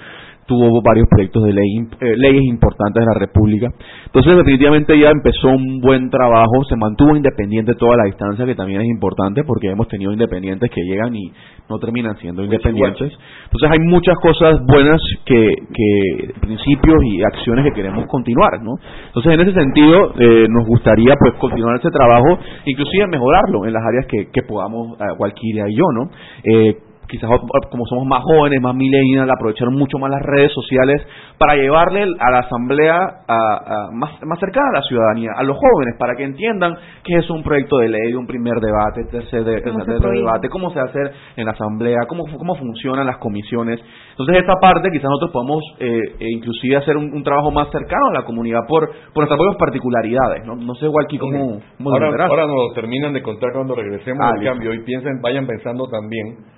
[0.47, 3.67] tuvo varios proyectos de ley, eh, leyes importantes de la República.
[4.05, 8.81] Entonces, definitivamente ya empezó un buen trabajo, se mantuvo independiente toda la distancia, que también
[8.81, 11.31] es importante porque hemos tenido independientes que llegan y
[11.69, 13.11] no terminan siendo independientes.
[13.45, 18.71] Entonces, hay muchas cosas buenas que, que principios y acciones que queremos continuar, ¿no?
[19.07, 23.83] Entonces, en ese sentido, eh, nos gustaría pues continuar ese trabajo, inclusive mejorarlo en las
[23.83, 26.86] áreas que, que podamos, cualquiera eh, y yo, ¿no?
[27.07, 27.29] Quizás
[27.71, 31.01] como somos más jóvenes, más millennials, aprovecharon mucho más las redes sociales
[31.37, 35.95] para llevarle a la asamblea a, más, más cercana a la ciudadanía, a los jóvenes,
[35.97, 40.71] para que entiendan qué es un proyecto de ley, un primer debate, tercer, debate, cómo
[40.71, 40.99] se hace
[41.37, 43.79] en la asamblea, cómo, cómo funcionan las comisiones.
[44.11, 48.21] Entonces esta parte quizás nosotros podemos eh, e inclusive hacer un, trabajo más cercano a
[48.21, 50.45] la comunidad por, por nuestras propias particularidades.
[50.45, 54.73] No, no sé aquí cómo, ahora, ahora nos terminan de contar cuando regresemos al cambio
[54.73, 56.56] y piensen, vayan pensando también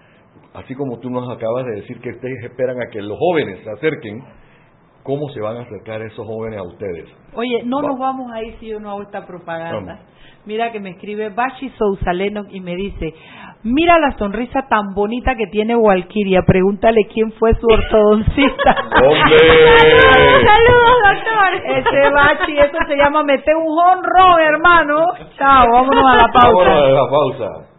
[0.53, 3.69] así como tú nos acabas de decir que ustedes esperan a que los jóvenes se
[3.71, 4.23] acerquen,
[5.03, 7.09] ¿cómo se van a acercar esos jóvenes a ustedes?
[7.33, 9.99] Oye, no nos vamos a ir si yo no hago esta propaganda.
[10.45, 13.13] Mira que me escribe Bashi Sousaleno y me dice,
[13.63, 18.75] mira la sonrisa tan bonita que tiene Walkiria, pregúntale quién fue su ortodoncista.
[19.03, 19.37] ¡Hombre!
[20.45, 21.39] ¡Saludos, doctor!
[21.65, 25.05] Ese Bachi, eso se llama meter un honro, hermano.
[25.37, 26.47] Chao, vámonos a la pausa.
[26.47, 27.78] Vámonos a la pausa.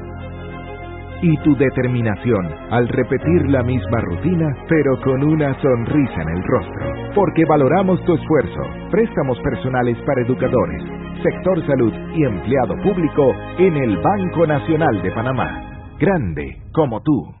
[1.21, 6.93] y tu determinación al repetir la misma rutina, pero con una sonrisa en el rostro.
[7.15, 8.61] Porque valoramos tu esfuerzo.
[8.89, 10.83] Préstamos personales para educadores,
[11.23, 15.95] sector salud y empleado público en el Banco Nacional de Panamá.
[15.99, 17.40] Grande como tú.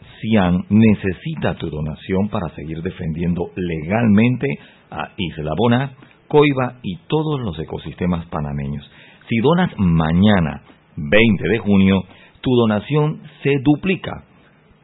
[0.21, 4.47] CIAN necesita tu donación para seguir defendiendo legalmente
[4.89, 5.93] a Isla Bona,
[6.27, 8.89] Coiba y todos los ecosistemas panameños.
[9.27, 10.61] Si donas mañana,
[10.95, 12.03] 20 de junio,
[12.41, 14.23] tu donación se duplica.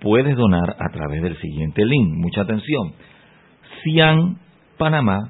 [0.02, 2.13] Puedes donar a través del siguiente link.
[2.17, 2.93] Mucha atención.
[3.84, 5.30] cianpanamá.org.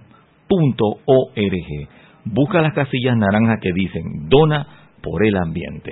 [2.25, 4.67] Busca las casillas naranjas que dicen dona
[5.01, 5.91] por el ambiente.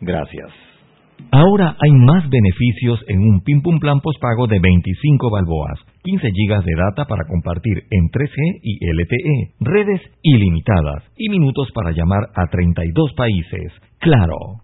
[0.00, 0.63] Gracias.
[1.30, 6.74] Ahora hay más beneficios en un Pim Plan postpago de 25 balboas, 15 gigas de
[6.76, 13.12] data para compartir en 3G y LTE, redes ilimitadas y minutos para llamar a 32
[13.16, 13.72] países.
[13.98, 14.63] Claro.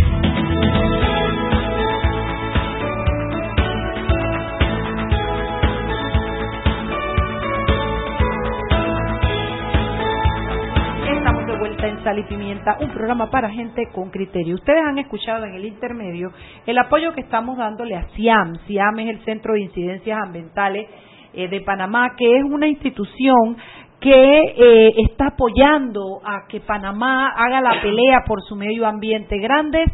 [12.03, 14.55] Sal y Pimienta, un programa para gente con criterio.
[14.55, 16.31] Ustedes han escuchado en el intermedio
[16.65, 18.55] el apoyo que estamos dándole a CIAM.
[18.65, 20.87] CIAM es el Centro de Incidencias Ambientales
[21.33, 23.55] eh, de Panamá, que es una institución
[23.99, 29.37] que eh, está apoyando a que Panamá haga la pelea por su medio ambiente.
[29.37, 29.87] Grandes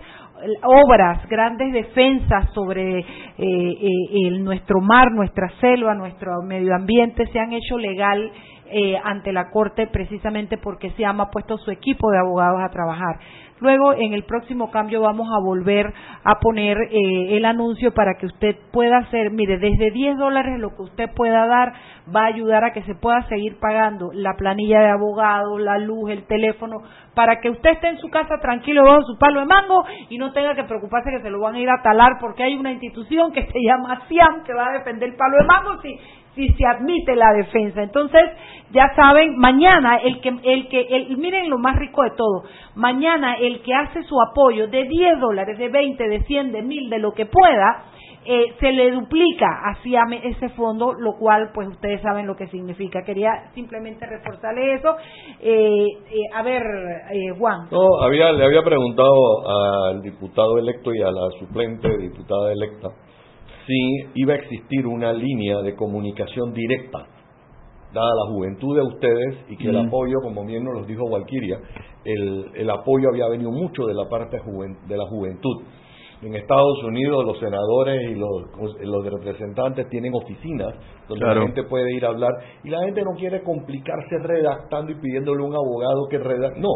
[0.64, 3.00] obras, grandes defensas sobre
[3.38, 8.32] eh, nuestro mar, nuestra selva, nuestro medio ambiente se han hecho legal
[8.72, 13.20] eh, ante la Corte precisamente porque se ha puesto su equipo de abogados a trabajar.
[13.60, 15.92] Luego, en el próximo cambio, vamos a volver
[16.24, 20.76] a poner eh, el anuncio para que usted pueda hacer, mire, desde 10 dólares lo
[20.76, 21.74] que usted pueda dar
[22.16, 26.12] va a ayudar a que se pueda seguir pagando la planilla de abogados, la luz,
[26.12, 26.84] el teléfono,
[27.16, 30.32] para que usted esté en su casa tranquilo bajo su palo de mango y no
[30.34, 33.32] tenga que preocuparse que se lo van a ir a talar porque hay una institución
[33.32, 36.00] que se llama CIAM que va a defender el palo de mango si
[36.38, 37.82] si se admite la defensa.
[37.82, 38.22] Entonces,
[38.72, 42.44] ya saben, mañana el que, el que, el, miren lo más rico de todo,
[42.76, 46.90] mañana el que hace su apoyo de 10 dólares, de 20, de 100, de 1000,
[46.90, 47.86] de lo que pueda,
[48.30, 53.02] eh, se le duplica hacia ese fondo, lo cual pues ustedes saben lo que significa.
[53.04, 54.96] Quería simplemente reforzarle eso.
[55.42, 56.62] Eh, eh, a ver,
[57.40, 57.70] Juan.
[57.72, 59.16] No, había, le había preguntado
[59.90, 62.90] al diputado electo y a la suplente diputada electa
[63.68, 67.06] si iba a existir una línea de comunicación directa,
[67.94, 69.88] dada la juventud de ustedes y que el mm.
[69.88, 71.60] apoyo, como bien nos lo dijo Walquiria,
[72.06, 75.64] el, el apoyo había venido mucho de la parte de la juventud.
[76.22, 80.74] En Estados Unidos los senadores y los, los representantes tienen oficinas
[81.08, 82.32] donde la gente puede ir a hablar
[82.64, 86.60] y la gente no quiere complicarse redactando y pidiéndole a un abogado que redacte.
[86.60, 86.70] No,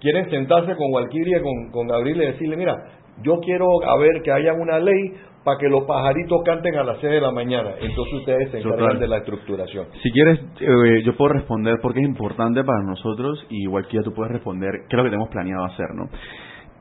[0.00, 2.76] quieren sentarse con Walkiria, con, con Gabriel y decirle, mira,
[3.22, 5.14] yo quiero a ver que haya una ley
[5.44, 7.70] para que los pajaritos canten a las 6 de la mañana.
[7.80, 9.86] Entonces ustedes se encargan de la estructuración.
[10.02, 14.32] Si quieres, eh, yo puedo responder porque es importante para nosotros y Walkiria tú puedes
[14.32, 16.08] responder qué es lo que tenemos planeado hacer, ¿no?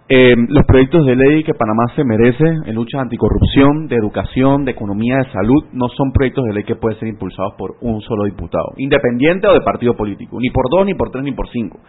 [0.10, 4.72] Eh, los proyectos de ley que Panamá se merece en lucha anticorrupción, de educación, de
[4.72, 8.24] economía, de salud, no son proyectos de ley que pueden ser impulsados por un solo
[8.24, 11.80] diputado, independiente o de partido político, ni por dos, ni por tres, ni por cinco.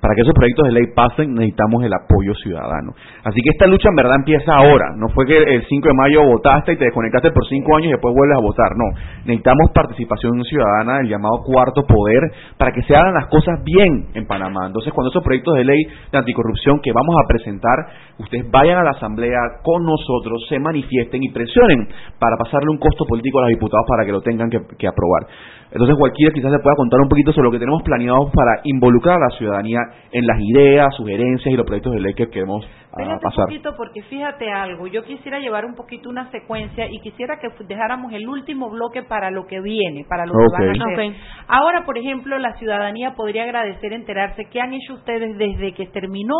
[0.00, 2.94] Para que esos proyectos de ley pasen necesitamos el apoyo ciudadano.
[3.24, 4.94] Así que esta lucha en verdad empieza ahora.
[4.96, 7.92] No fue que el 5 de mayo votaste y te desconectaste por cinco años y
[7.92, 8.70] después vuelves a votar.
[8.76, 8.86] No.
[9.26, 12.22] Necesitamos participación ciudadana, el llamado cuarto poder,
[12.56, 14.66] para que se hagan las cosas bien en Panamá.
[14.66, 15.82] Entonces, cuando esos proyectos de ley
[16.12, 17.76] de anticorrupción que vamos a presentar,
[18.18, 21.88] ustedes vayan a la Asamblea con nosotros, se manifiesten y presionen
[22.18, 25.26] para pasarle un costo político a los diputados para que lo tengan que aprobar.
[25.70, 29.16] Entonces cualquiera quizás se pueda contar un poquito sobre lo que tenemos planeado para involucrar
[29.16, 29.80] a la ciudadanía
[30.12, 34.02] en las ideas, sugerencias y los proyectos de ley que queremos Espérate un poquito porque
[34.02, 38.70] fíjate algo, yo quisiera llevar un poquito una secuencia y quisiera que dejáramos el último
[38.70, 41.12] bloque para lo que viene, para lo que van a hacer.
[41.48, 46.34] Ahora, por ejemplo, la ciudadanía podría agradecer enterarse qué han hecho ustedes desde que terminó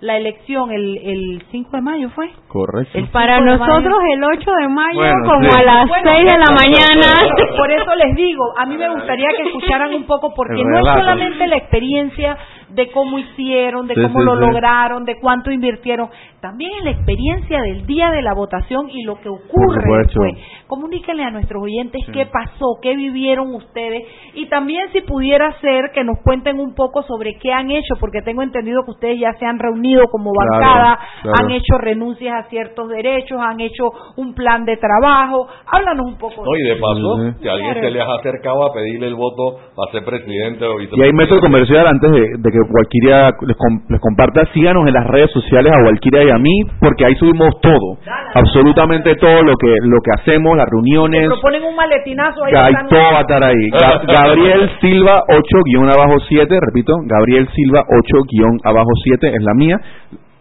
[0.00, 2.30] la elección el, el 5 de mayo, ¿fue?
[2.48, 2.98] Correcto.
[3.12, 7.56] para nosotros el 8 de mayo como a las 6 de la mañana.
[7.56, 10.84] Por eso les digo, a mí me gustaría que escucharan un poco porque no es
[10.84, 12.36] solamente la experiencia
[12.74, 16.08] de cómo hicieron, de cómo lo lograron, de cuánto invirtieron,
[16.40, 20.32] también en la experiencia del día de la votación y lo que ocurre después.
[20.66, 24.02] Comuníquenle a nuestros oyentes qué pasó, qué vivieron ustedes
[24.34, 28.22] y también si pudiera ser que nos cuenten un poco sobre qué han hecho, porque
[28.22, 32.88] tengo entendido que ustedes ya se han reunido como bancada, han hecho renuncias a ciertos
[32.88, 35.46] derechos, han hecho un plan de trabajo.
[35.66, 36.44] Háblanos un poco.
[36.44, 39.92] No, y de paso, si alguien se les ha acercado a pedirle el voto para
[39.92, 40.96] ser presidente o vicepresidente.
[40.96, 43.56] Y hay comercial antes de, que Walkiria les,
[44.00, 47.98] comparta, síganos en las redes sociales a Walkiria y a mí, porque ahí subimos todo,
[48.34, 51.28] absolutamente todo lo que lo que hacemos, las reuniones.
[51.28, 52.52] proponen un maletinazo ahí.
[52.54, 53.70] Hay todo va a estar ahí.
[54.06, 59.54] Gabriel Silva 8 guion abajo 7, repito, Gabriel Silva 8 guion abajo 7 es la
[59.54, 59.80] mía.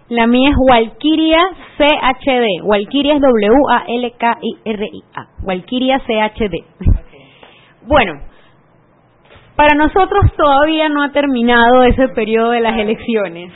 [0.10, 1.40] La mía es Walkiria
[1.78, 2.64] CHD.
[2.66, 5.28] Walkiria es W-A-L-K-I-R-I-A.
[5.46, 6.66] Walkiria CHD.
[7.88, 8.20] Bueno,
[9.62, 13.54] para nosotros todavía no ha terminado ese periodo de las elecciones.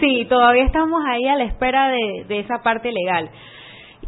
[0.00, 3.30] Sí, todavía estamos ahí a la espera de, de esa parte legal.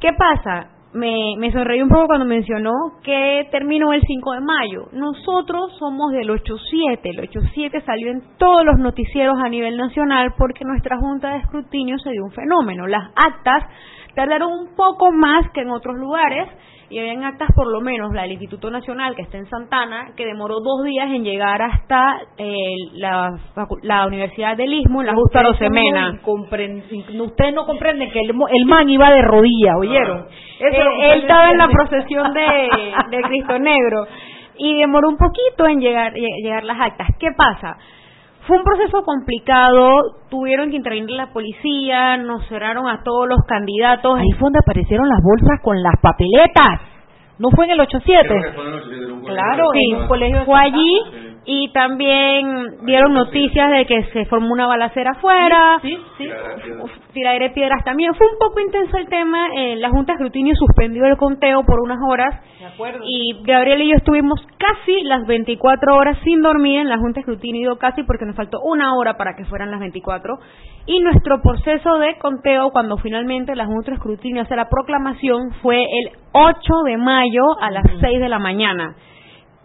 [0.00, 0.70] ¿Qué pasa?
[0.94, 2.72] Me, me sonreí un poco cuando mencionó
[3.04, 4.88] que terminó el 5 de mayo.
[4.94, 6.98] Nosotros somos del 8-7.
[7.04, 11.98] El 8-7 salió en todos los noticieros a nivel nacional porque nuestra Junta de Escrutinio
[11.98, 12.88] se dio un fenómeno.
[12.88, 13.62] Las actas
[14.18, 16.48] tardaron un poco más que en otros lugares
[16.90, 20.26] y habían actas por lo menos la del Instituto Nacional que está en Santana que
[20.26, 23.38] demoró dos días en llegar hasta eh, la,
[23.82, 26.18] la Universidad del Istmo en la Justa Rosemena.
[27.20, 30.26] ustedes no comprenden que el, el man iba de rodillas oyeron
[30.58, 34.08] eh, él estaba en la procesión de, de Cristo Negro
[34.56, 37.06] y demoró un poquito en llegar llegar las actas.
[37.20, 37.76] Qué pasa
[38.48, 39.90] fue un proceso complicado,
[40.30, 44.18] tuvieron que intervenir la policía, nos cerraron a todos los candidatos.
[44.18, 46.97] Ahí fue donde aparecieron las bolsas con las papeletas.
[47.38, 49.24] ¿No fue en el 8-7?
[49.26, 54.52] Claro, sí, en un colegio fue allí y también dieron noticias de que se formó
[54.52, 56.28] una balacera afuera, sí, sí,
[57.14, 57.84] de piedras.
[57.84, 58.14] También.
[58.14, 61.80] Fue un poco intenso el tema, eh, la Junta de Escrutinio suspendió el conteo por
[61.80, 62.42] unas horas.
[63.04, 67.20] Y Gabriel y yo estuvimos casi las 24 horas sin dormir en la Junta de
[67.20, 70.38] Escrutinio, casi porque nos faltó una hora para que fueran las 24
[70.86, 75.82] y nuestro proceso de conteo cuando finalmente la Junta de Escrutinio hace la proclamación fue
[75.82, 78.94] el 8 de mayo a las 6 de la mañana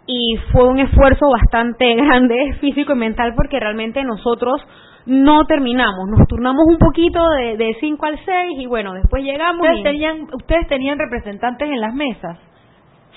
[0.06, 4.60] y fue un esfuerzo bastante grande físico y mental porque realmente nosotros
[5.06, 9.60] no terminamos, nos turnamos un poquito de, de 5 al 6 y bueno, después llegamos.
[9.60, 12.38] ¿Ustedes, tenían, ¿Ustedes tenían representantes en las mesas?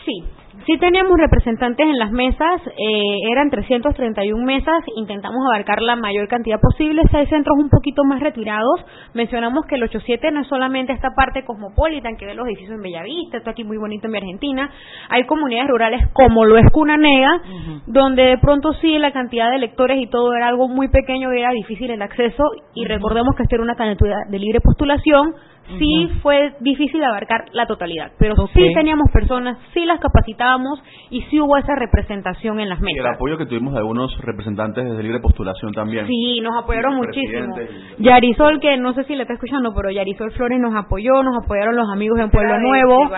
[0.05, 0.23] Sí,
[0.65, 6.59] sí teníamos representantes en las mesas, eh, eran 331 mesas, intentamos abarcar la mayor cantidad
[6.59, 11.09] posible, hay centros un poquito más retirados, mencionamos que el 87 no es solamente esta
[11.15, 14.69] parte cosmopolita que ve los edificios en Bellavista, esto aquí muy bonito en mi Argentina,
[15.09, 17.41] hay comunidades rurales como lo es Cunanega,
[17.85, 21.39] donde de pronto sí la cantidad de electores y todo era algo muy pequeño y
[21.39, 22.43] era difícil el acceso,
[22.73, 25.35] y recordemos que esta era una candidatura de libre postulación,
[25.77, 31.39] sí fue difícil abarcar la totalidad, pero sí teníamos personas, sí las capacitábamos y sí
[31.39, 32.95] hubo esa representación en las mesas.
[32.95, 36.07] Y el apoyo que tuvimos de algunos representantes de libre postulación también.
[36.07, 37.55] Sí, nos apoyaron muchísimo.
[37.99, 41.75] Yarisol, que no sé si le está escuchando, pero Yarisol Flores nos apoyó, nos apoyaron
[41.75, 43.09] los amigos en Pueblo Nuevo.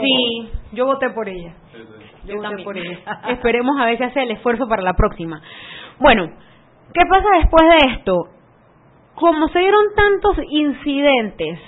[0.00, 1.54] Sí, yo voté por ella.
[2.24, 2.64] Yo, también.
[2.64, 2.98] Por ella.
[3.28, 5.40] Esperemos a ver si hace el esfuerzo para la próxima.
[5.98, 6.26] Bueno,
[6.94, 8.41] ¿qué pasa después de esto?
[9.14, 11.58] Como se dieron tantos incidentes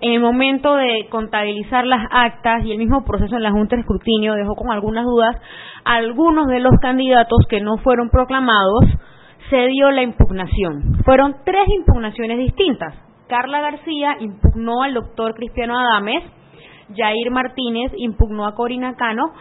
[0.00, 3.82] en el momento de contabilizar las actas y el mismo proceso en la Junta de
[3.82, 5.36] Escrutinio dejó con algunas dudas
[5.84, 8.84] algunos de los candidatos que no fueron proclamados,
[9.48, 11.02] se dio la impugnación.
[11.04, 12.94] Fueron tres impugnaciones distintas.
[13.28, 16.24] Carla García impugnó al doctor Cristiano Adames,
[16.94, 19.32] Jair Martínez impugnó a Corina Cano.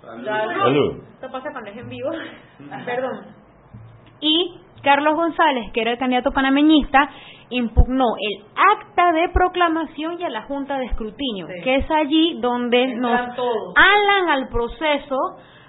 [0.00, 1.02] Salud.
[1.20, 2.10] pasa cuando es en vivo.
[2.84, 3.20] Perdón.
[4.20, 7.08] Y Carlos González, que era el candidato panameñista,
[7.50, 12.94] impugnó el acta de proclamación y a la Junta de Escrutinio, que es allí donde
[12.96, 15.16] nos hablan al proceso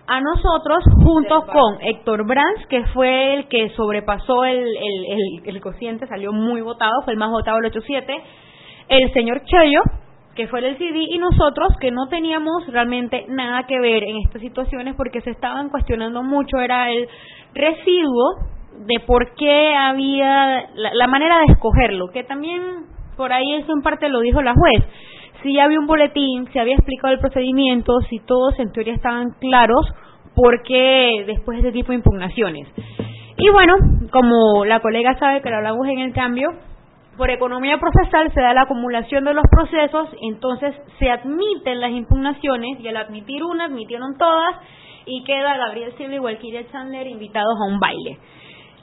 [0.08, 6.08] a nosotros junto con Héctor Brands, que fue el que sobrepasó el, el, el, cociente,
[6.08, 8.22] salió muy votado, fue el más votado el 8-7,
[8.90, 9.82] el señor Chello,
[10.36, 14.42] que fue el CD, y nosotros que no teníamos realmente nada que ver en estas
[14.42, 17.08] situaciones porque se estaban cuestionando mucho, era el
[17.54, 18.40] residuo
[18.86, 22.62] de por qué había la, manera de escogerlo, que también
[23.16, 24.84] por ahí eso en parte lo dijo la juez.
[25.42, 29.86] Si había un boletín, si había explicado el procedimiento, si todos en teoría estaban claros,
[30.36, 32.68] por qué después de este tipo de impugnaciones.
[33.38, 33.76] Y bueno,
[34.12, 36.50] como la colega sabe que lo hablamos en el cambio,
[37.18, 42.80] por economía procesal se da la acumulación de los procesos, entonces se admiten las impugnaciones
[42.80, 44.56] y al admitir una, admitieron todas
[45.06, 48.18] y queda Gabriel Silva y Walkiria Chandler invitados a un baile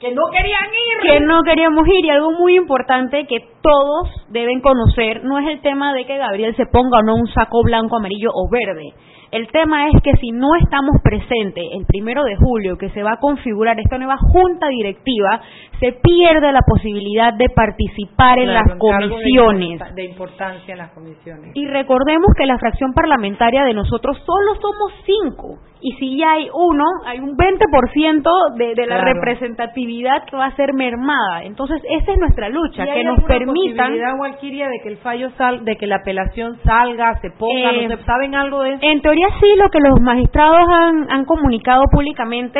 [0.01, 1.11] que no querían ir.
[1.11, 5.61] Que no queríamos ir y algo muy importante que todos deben conocer no es el
[5.61, 8.93] tema de que Gabriel se ponga o no un saco blanco, amarillo o verde.
[9.31, 13.13] El tema es que si no estamos presentes el primero de julio, que se va
[13.13, 15.41] a configurar esta nueva junta directiva,
[15.81, 19.81] se pierde la posibilidad de participar en las comisiones.
[19.95, 21.51] De, importancia en las comisiones.
[21.55, 25.57] Y recordemos que la fracción parlamentaria de nosotros solo somos cinco.
[25.81, 30.55] Y si ya hay uno, hay un 20% de, de la representatividad que va a
[30.55, 31.41] ser mermada.
[31.45, 33.87] Entonces, esa es nuestra lucha, que nos permitan.
[33.87, 37.71] posibilidad, Walkiria, de que el fallo sal, de que la apelación salga, se ponga?
[37.71, 38.79] Eh, ¿Saben algo de eso?
[38.83, 42.59] En teoría, sí, lo que los magistrados han, han comunicado públicamente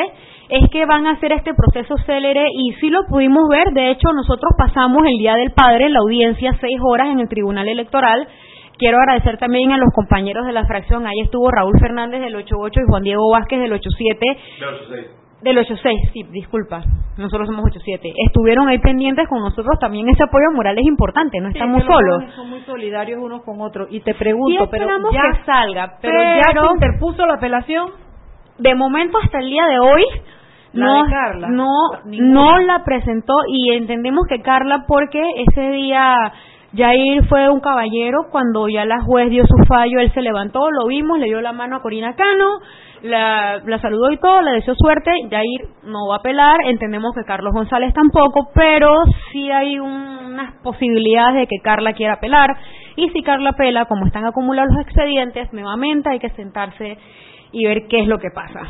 [0.52, 3.72] es que van a hacer este proceso célere y sí lo pudimos ver.
[3.72, 7.30] De hecho, nosotros pasamos el Día del Padre en la audiencia seis horas en el
[7.30, 8.28] Tribunal Electoral.
[8.78, 11.08] Quiero agradecer también a los compañeros de la fracción.
[11.08, 14.26] Ahí estuvo Raúl Fernández del 88 y Juan Diego Vázquez del 87.
[15.42, 16.84] Del 86, sí, disculpa.
[17.18, 18.14] Nosotros somos 87.
[18.28, 19.80] Estuvieron ahí pendientes con nosotros.
[19.80, 22.24] También ese apoyo moral es importante, no estamos solos.
[22.36, 23.88] Son muy solidarios unos con otros.
[23.90, 27.92] Y te pregunto, pero ya que salga, pero, ya se interpuso la apelación.
[28.60, 30.04] De momento hasta el día de hoy
[30.74, 31.04] no,
[31.50, 31.68] no,
[32.04, 36.16] no la presentó y entendemos que Carla porque ese día
[36.74, 40.88] Jair fue un caballero cuando ya la juez dio su fallo, él se levantó, lo
[40.88, 42.60] vimos, le dio la mano a Corina Cano,
[43.02, 47.26] la, la saludó y todo, le deseó suerte, Jair no va a apelar, entendemos que
[47.26, 52.56] Carlos González tampoco, pero sí hay unas posibilidades de que Carla quiera apelar
[52.96, 56.98] y si Carla apela, como están acumulados los expedientes, nuevamente hay que sentarse
[57.52, 58.62] y ver qué es lo que pasa.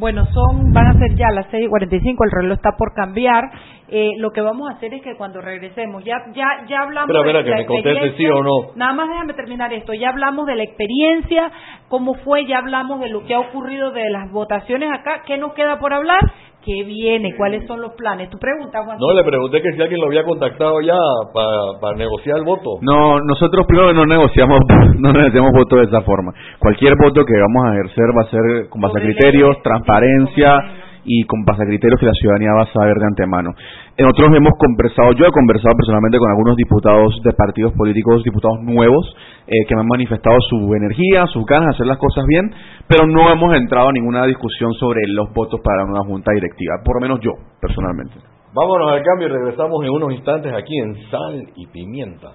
[0.00, 3.44] Bueno, son, van a ser ya las 6.45, el reloj está por cambiar.
[3.86, 7.22] Eh, lo que vamos a hacer es que cuando regresemos, ya ya ya hablamos Pero,
[7.22, 8.72] de que me conteste sí o no.
[8.76, 9.92] Nada más déjame terminar esto.
[9.92, 11.52] Ya hablamos de la experiencia,
[11.88, 15.22] cómo fue, ya hablamos de lo que ha ocurrido de las votaciones acá.
[15.26, 16.20] ¿Qué nos queda por hablar?
[16.62, 17.34] ¿Qué viene?
[17.38, 18.28] ¿Cuáles son los planes?
[18.28, 18.98] ¿Tu pregunta, Juan?
[19.00, 20.98] No, le pregunté que si alguien lo había contactado ya
[21.32, 22.76] para, negociar el voto.
[22.82, 24.58] No, nosotros primero no negociamos
[24.98, 26.32] no negociamos voto de esa forma.
[26.58, 30.58] Cualquier voto que vamos a ejercer va a ser con base a criterios, transparencia
[31.04, 33.54] y con base a criterios que la ciudadanía va a saber de antemano.
[34.00, 39.14] Nosotros hemos conversado, yo he conversado personalmente con algunos diputados de partidos políticos, diputados nuevos,
[39.46, 42.50] eh, que me han manifestado su energía, sus ganas de hacer las cosas bien,
[42.88, 46.96] pero no hemos entrado a ninguna discusión sobre los votos para nueva junta directiva, por
[46.96, 48.14] lo menos yo, personalmente.
[48.54, 52.32] Vámonos al cambio y regresamos en unos instantes aquí en Sal y Pimienta.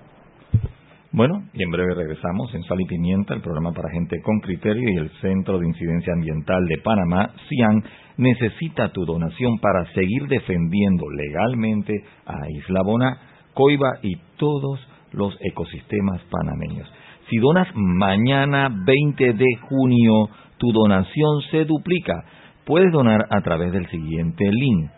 [1.15, 4.89] Bueno, y en breve regresamos en Sal y Pimienta, el programa para gente con criterio
[4.89, 7.85] y el Centro de Incidencia Ambiental de Panamá, CIAN,
[8.17, 11.93] necesita tu donación para seguir defendiendo legalmente
[12.25, 13.17] a Isla Bona,
[13.53, 16.91] Coiba y todos los ecosistemas panameños.
[17.29, 22.25] Si donas mañana 20 de junio, tu donación se duplica.
[22.65, 24.89] Puedes donar a través del siguiente link,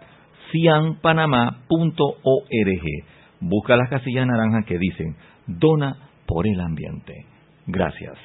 [0.51, 1.57] cianpanamá.org.
[3.39, 5.15] Busca las casillas naranjas que dicen
[5.45, 7.25] dona por el ambiente.
[7.65, 8.17] Gracias.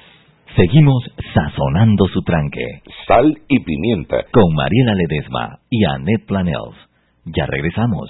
[0.55, 2.83] Seguimos sazonando su tranque.
[3.07, 4.25] Sal y pimienta.
[4.31, 6.75] Con Mariela Ledesma y Annette Planels.
[7.25, 8.09] Ya regresamos.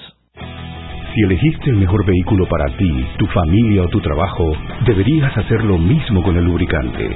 [1.14, 4.52] Si elegiste el mejor vehículo para ti, tu familia o tu trabajo,
[4.86, 7.16] deberías hacer lo mismo con el lubricante.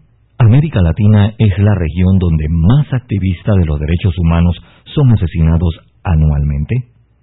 [0.41, 5.69] América Latina es la región donde más activistas de los derechos humanos son asesinados
[6.03, 6.75] anualmente?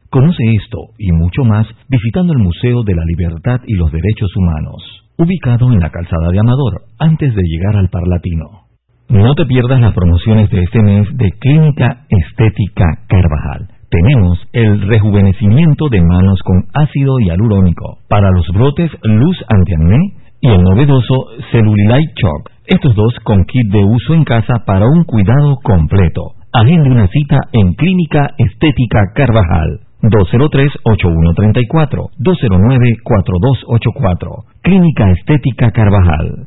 [0.08, 4.76] Conoce esto y mucho más visitando el Museo de la Libertad y los Derechos Humanos,
[5.18, 8.68] ubicado en la calzada de Amador, antes de llegar al Parlatino.
[9.08, 13.68] No te pierdas las promociones de este mes de Clínica Estética Carvajal.
[13.90, 20.62] Tenemos el rejuvenecimiento de manos con ácido hialurónico para los brotes luz antiacné y el
[20.62, 21.14] novedoso
[21.50, 26.34] Cellulite Chalk estos dos con kit de uso en casa para un cuidado completo.
[26.52, 29.80] Agende una cita en Clínica Estética Carvajal.
[30.02, 34.44] 203-8134, 209-4284.
[34.60, 36.44] Clínica Estética Carvajal.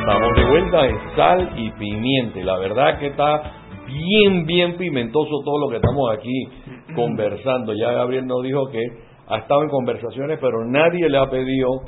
[0.00, 2.42] Estamos de vuelta en sal y pimiente.
[2.42, 3.61] La verdad que está
[3.92, 6.48] bien, bien pimentoso todo lo que estamos aquí
[6.94, 7.74] conversando.
[7.74, 8.82] Ya Gabriel nos dijo que
[9.28, 11.82] ha estado en conversaciones, pero nadie le ha pedido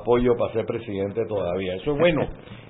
[0.00, 1.74] apoyo para ser presidente todavía.
[1.74, 2.22] Eso es bueno.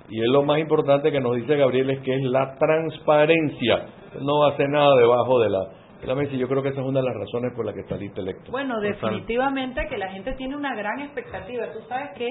[0.08, 3.86] Y es lo más importante que nos dice Gabriel es que es la transparencia.
[4.20, 5.60] No hace nada debajo de la,
[6.04, 6.34] la mesa.
[6.34, 8.50] Y yo creo que esa es una de las razones por las que está electo.
[8.50, 11.66] Bueno, definitivamente que la gente tiene una gran expectativa.
[11.72, 12.28] Tú sabes que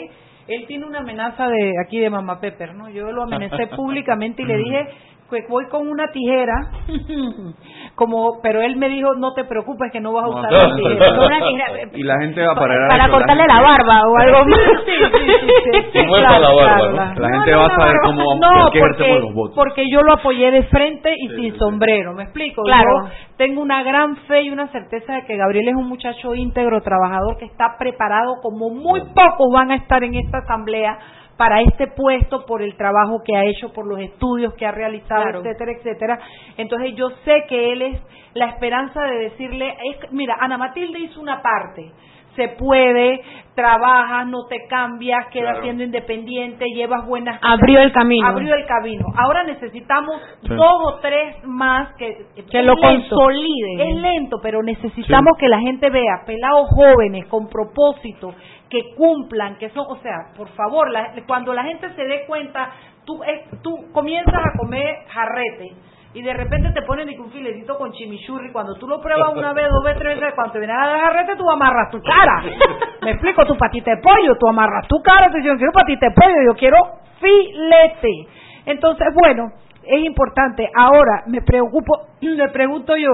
[0.47, 2.89] él tiene una amenaza de aquí de Mamá Pepper, ¿no?
[2.89, 4.87] Yo lo amenacé públicamente y le dije
[5.29, 6.53] que voy con una tijera,
[7.95, 11.89] como, pero él me dijo, no te preocupes que no vas a usar la tijera.
[11.93, 14.59] y la gente va a parar para cortarle la barba o algo más.
[14.85, 15.31] Sí, sí,
[15.71, 19.55] sí, sí, la barba, La gente va a saber cómo no, porque, los votos.
[19.55, 22.63] porque yo lo apoyé de frente y sin sombrero, ¿me explico?
[22.63, 23.07] Claro.
[23.07, 26.81] Yo tengo una gran fe y una certeza de que Gabriel es un muchacho íntegro,
[26.81, 30.97] trabajador, que está preparado como muy pocos van a estar en esta asamblea
[31.39, 35.39] para este puesto por el trabajo que ha hecho, por los estudios que ha realizado,
[35.39, 36.19] etcétera, etcétera.
[36.57, 38.01] Entonces yo sé que él es
[38.33, 39.73] la esperanza de decirle,
[40.11, 41.93] mira, Ana Matilde hizo una parte,
[42.35, 43.21] se puede,
[43.55, 49.05] trabajas, no te cambias, quedas siendo independiente, llevas buenas abrió el camino, abrió el camino.
[49.15, 52.17] Ahora necesitamos dos o tres más que
[52.51, 53.79] que lo consoliden.
[53.79, 58.33] Es lento, pero necesitamos que la gente vea pelados jóvenes con propósito
[58.69, 60.87] que cumplan, que son, o sea, por favor,
[61.27, 62.71] cuando la gente se dé cuenta,
[63.05, 65.73] tú, eh, tú comienzas a comer jarrete
[66.13, 69.67] y de repente te ponen un filetito con chimichurri, cuando tú lo pruebas una vez,
[69.69, 72.43] dos veces, tres veces, cuando te viene a dar jarrete, tú amarras tu cara.
[73.01, 76.15] Me explico, tu patita de pollo, tú amarras tu cara, te dicen, quiero patita de
[76.15, 76.77] pollo, yo quiero
[77.19, 78.27] filete.
[78.65, 79.51] Entonces, bueno,
[79.83, 80.67] es importante.
[80.75, 83.09] Ahora, me preocupo, me pregunto yo,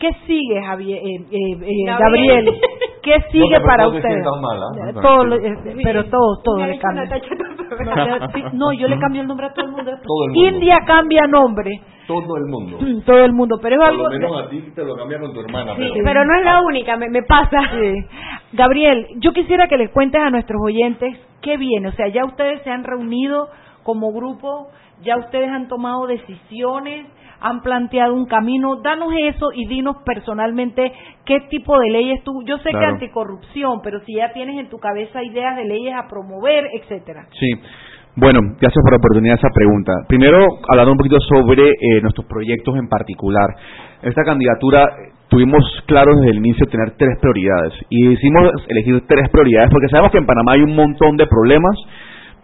[0.00, 2.46] ¿Qué sigue, Javier, eh, eh, eh Gabriel?
[3.02, 4.24] ¿Qué sigue para ustedes?
[4.26, 4.92] ¿ah?
[5.00, 5.24] Todo,
[5.82, 7.08] pero todo, todo le cambia.
[8.52, 9.92] No, yo le cambio el nombre a todo el mundo.
[10.34, 11.80] India cambia nombre.
[12.06, 12.78] Todo el mundo.
[13.06, 14.02] Todo el mundo, pero es algo.
[14.02, 15.74] Por lo menos a ti te lo cambia con tu hermana.
[15.76, 15.94] pero...
[16.04, 17.58] pero no es la única, me, me pasa.
[18.52, 21.88] Gabriel, yo quisiera que les cuentes a nuestros oyentes qué viene.
[21.88, 23.48] O sea, ya ustedes se han reunido
[23.84, 24.68] como grupo,
[25.02, 27.06] ya ustedes han tomado decisiones
[27.40, 28.76] han planteado un camino.
[28.82, 30.92] Danos eso y dinos personalmente
[31.24, 32.42] qué tipo de leyes tú.
[32.44, 36.08] Yo sé que anticorrupción, pero si ya tienes en tu cabeza ideas de leyes a
[36.08, 37.26] promover, etcétera.
[37.38, 37.50] Sí.
[38.16, 39.92] Bueno, gracias por la oportunidad de esa pregunta.
[40.08, 43.48] Primero, hablando un poquito sobre eh, nuestros proyectos en particular.
[44.02, 49.28] Esta candidatura eh, tuvimos claro desde el inicio tener tres prioridades y decidimos elegir tres
[49.30, 51.76] prioridades porque sabemos que en Panamá hay un montón de problemas,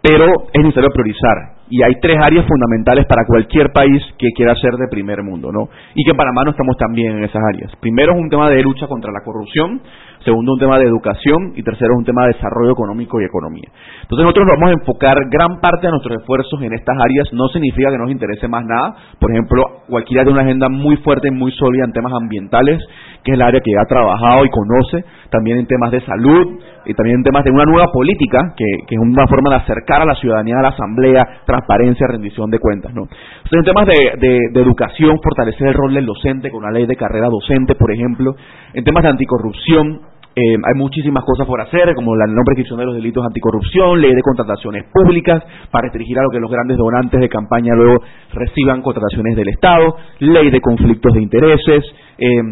[0.03, 4.73] pero es necesario priorizar y hay tres áreas fundamentales para cualquier país que quiera ser
[4.75, 5.69] de primer mundo, ¿no?
[5.95, 7.73] Y que en Panamá no estamos tan bien en esas áreas.
[7.81, 9.81] Primero es un tema de lucha contra la corrupción,
[10.27, 13.71] segundo un tema de educación y tercero un tema de desarrollo económico y economía.
[14.03, 17.91] Entonces nosotros vamos a enfocar gran parte de nuestros esfuerzos en estas áreas, no significa
[17.91, 21.53] que nos interese más nada, por ejemplo, cualquiera tiene una agenda muy fuerte y muy
[21.53, 22.83] sólida en temas ambientales,
[23.23, 26.95] que es el área que ha trabajado y conoce, también en temas de salud y
[26.95, 30.15] también en temas de una nueva política, que, es una forma de acercar a la
[30.15, 32.95] ciudadanía a la asamblea, transparencia, rendición de cuentas.
[32.95, 33.03] ¿no?
[33.03, 37.29] Entonces, en temas de, educación, fortalecer el rol del docente con una ley de carrera
[37.29, 38.35] docente, por ejemplo,
[38.73, 40.01] en temas de anticorrupción,
[40.39, 44.15] eh, hay muchísimas cosas por hacer, como la no prescripción de los delitos anticorrupción, ley
[44.15, 48.03] de contrataciones públicas para restringir a lo que los grandes donantes de campaña luego
[48.35, 51.85] reciban contrataciones del Estado, ley de conflictos de intereses,
[52.19, 52.43] eh,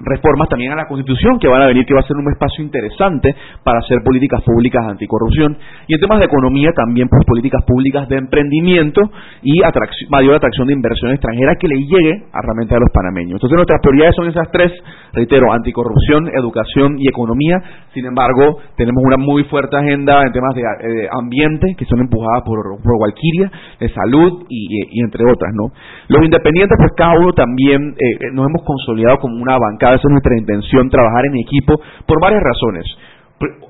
[0.00, 2.64] reformas también a la Constitución que van a venir, que va a ser un espacio
[2.64, 3.34] interesante
[3.64, 5.56] para hacer políticas públicas anticorrupción.
[5.86, 9.10] Y en temas de economía también pues, políticas públicas de emprendimiento
[9.42, 9.60] y
[10.10, 13.34] mayor atracción de inversión extranjera que le llegue a realmente a los panameños.
[13.34, 14.72] Entonces nuestras prioridades son esas tres,
[15.12, 17.56] reitero, anticorrupción, educación y economía.
[17.92, 22.42] Sin embargo, tenemos una muy fuerte agenda en temas de eh, ambiente que son empujadas
[22.44, 22.98] por, por
[23.80, 25.52] de salud y, entre otras.
[25.54, 25.72] ¿no?
[26.08, 29.58] Los independientes, pues cada uno también eh, eh, nos hemos consolidado como una
[29.88, 32.84] banca esa es nuestra intención, trabajar en equipo por varias razones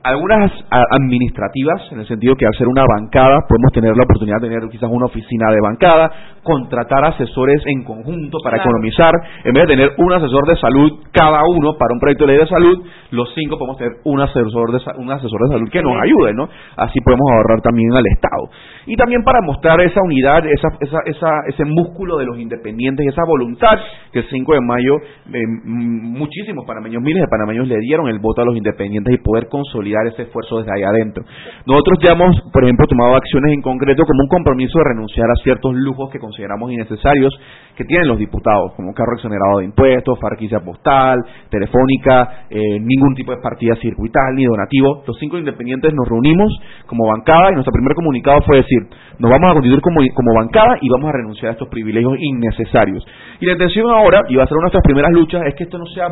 [0.03, 4.49] algunas administrativas, en el sentido que al ser una bancada podemos tener la oportunidad de
[4.49, 6.11] tener quizás una oficina de bancada,
[6.43, 9.13] contratar asesores en conjunto para economizar,
[9.45, 12.41] en vez de tener un asesor de salud cada uno para un proyecto de ley
[12.41, 15.93] de salud, los cinco podemos tener un asesor de, un asesor de salud que nos
[16.01, 16.49] ayude, ¿no?
[16.77, 18.49] Así podemos ahorrar también al Estado.
[18.87, 23.25] Y también para mostrar esa unidad, esa, esa, esa, ese músculo de los independientes, esa
[23.27, 23.79] voluntad
[24.13, 24.97] que el 5 de mayo
[25.33, 29.49] eh, muchísimos panameños, miles de panameños le dieron el voto a los independientes y poder
[29.59, 31.25] consolidar ese esfuerzo desde ahí adentro.
[31.67, 35.43] Nosotros ya hemos, por ejemplo, tomado acciones en concreto como un compromiso de renunciar a
[35.43, 37.35] ciertos lujos que consideramos innecesarios
[37.77, 43.31] que tienen los diputados, como carro exonerado de impuestos, farquicia postal, telefónica, eh, ningún tipo
[43.31, 45.05] de partida circuital ni donativo.
[45.07, 46.51] Los cinco independientes nos reunimos
[46.87, 48.83] como bancada y nuestro primer comunicado fue decir,
[49.19, 53.07] nos vamos a constituir como, como bancada y vamos a renunciar a estos privilegios innecesarios.
[53.41, 55.87] Y la intención ahora, y va a ser nuestras primeras luchas, es que esto no
[55.87, 56.09] sea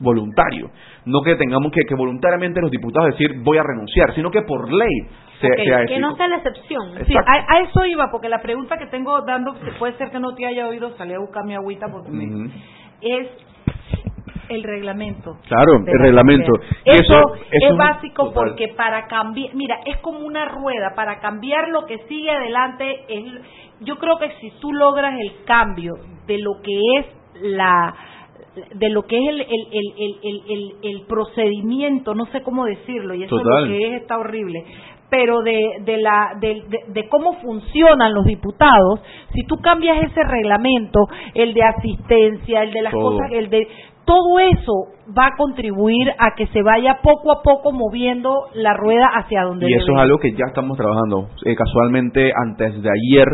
[0.00, 0.70] voluntario,
[1.10, 4.72] no que tengamos que, que voluntariamente los diputados decir voy a renunciar, sino que por
[4.72, 5.08] ley
[5.86, 6.92] que no sea la excepción.
[7.06, 10.46] Sí, a, eso iba, porque la pregunta que tengo dando, puede ser que no te
[10.46, 12.10] haya oído, salí a buscar mi agüita porque
[13.00, 13.28] es
[14.48, 15.38] el reglamento.
[15.48, 16.52] Claro, el reglamento.
[16.84, 21.98] Eso, es básico porque para cambiar, mira, es como una rueda, para cambiar lo que
[22.08, 23.24] sigue adelante, es,
[23.80, 25.94] yo creo que si tú logras el cambio
[26.26, 27.06] de lo que es
[27.42, 27.94] la
[28.74, 33.38] de lo que es el, el, el, el, procedimiento, no sé cómo decirlo, y eso
[33.38, 34.64] es lo que es, está horrible,
[35.08, 39.00] pero de, de, la, de, de, cómo funcionan los diputados,
[39.32, 41.00] si tú cambias ese reglamento,
[41.34, 43.66] el de asistencia, el de las cosas, el de
[44.04, 49.06] todo eso va a contribuir a que se vaya poco a poco moviendo la rueda
[49.14, 53.26] hacia donde y eso es algo que ya estamos trabajando eh, casualmente antes de ayer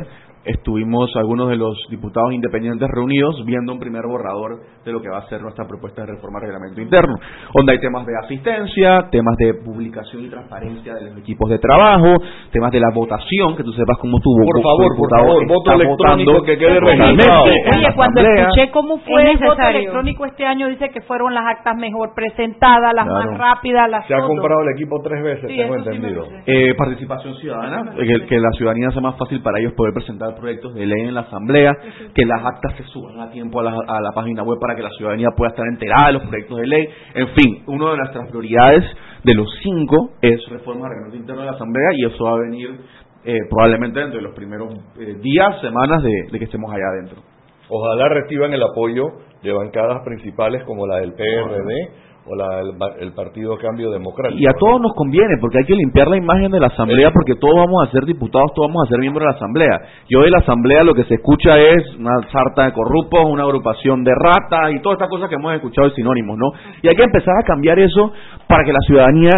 [0.46, 5.18] estuvimos algunos de los diputados independientes reunidos viendo un primer borrador de lo que va
[5.18, 7.14] a ser nuestra propuesta de reforma del reglamento interno,
[7.54, 12.16] donde hay temas de asistencia, temas de publicación y transparencia de los equipos de trabajo,
[12.52, 14.44] temas de la votación, que tú sepas cómo tuvo.
[14.46, 17.44] Por favor, por favor, voto electrónico que quede registrado.
[17.44, 21.74] Oye, cuando escuché cómo fue el voto electrónico este año, dice que fueron las actas
[21.76, 26.24] mejor presentadas, las más rápidas, las Se ha comprado el equipo tres veces, tengo entendido.
[26.46, 30.74] eh, participación ciudadana, que, que la ciudadanía sea más fácil para ellos poder presentar proyectos
[30.74, 31.72] de ley en la Asamblea,
[32.14, 35.28] que las actas se suban a tiempo a la, página web para que la ciudadanía
[35.36, 36.88] pueda estar enterada de los proyectos de ley.
[37.14, 38.84] En fin, una de nuestras prioridades
[39.24, 42.40] de los cinco es reforma del reglamento interno de la Asamblea y eso va a
[42.40, 42.80] venir
[43.24, 47.22] eh, probablemente dentro de los primeros eh, días, semanas de, que estemos allá adentro.
[47.68, 49.04] Ojalá reciban el apoyo
[49.42, 51.90] de bancadas principales como la del PRD
[52.28, 52.60] o la,
[53.00, 54.40] el, Partido Cambio Democrático.
[54.40, 57.34] Y a todos nos conviene, porque hay que limpiar la imagen de la Asamblea, porque
[57.38, 59.80] todos vamos a ser diputados, todos vamos a ser miembros de la Asamblea.
[60.08, 64.02] Y hoy la Asamblea lo que se escucha es una sarta de corruptos, una agrupación
[64.02, 66.50] de ratas y todas estas cosas que hemos escuchado de sinónimos, ¿no?
[66.82, 68.12] Y hay que empezar a cambiar eso
[68.48, 69.32] para que la ciudadanía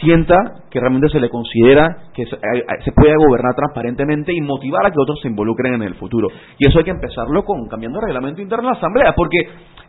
[0.00, 0.36] sienta
[0.70, 4.90] que realmente se le considera que se, eh, se, puede gobernar transparentemente y motivar a
[4.90, 6.28] que otros se involucren en el futuro.
[6.58, 9.38] Y eso hay que empezarlo con cambiando el reglamento interno de la Asamblea, porque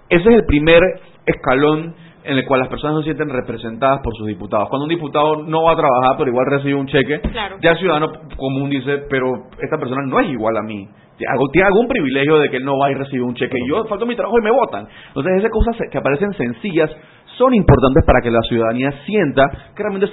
[0.09, 0.81] ese es el primer
[1.25, 1.95] escalón
[2.25, 4.67] en el cual las personas no se sienten representadas por sus diputados.
[4.69, 7.21] Cuando un diputado no va a trabajar, pero igual recibe un cheque,
[7.61, 10.87] ya el ciudadano común dice, pero esta persona no es igual a mí.
[11.17, 13.55] Tiene algún privilegio de que no va y recibe un cheque.
[13.63, 14.85] Y yo falto mi trabajo y me votan.
[15.07, 16.91] Entonces, esas cosas que aparecen sencillas
[17.37, 20.09] son importantes para que la ciudadanía sienta que realmente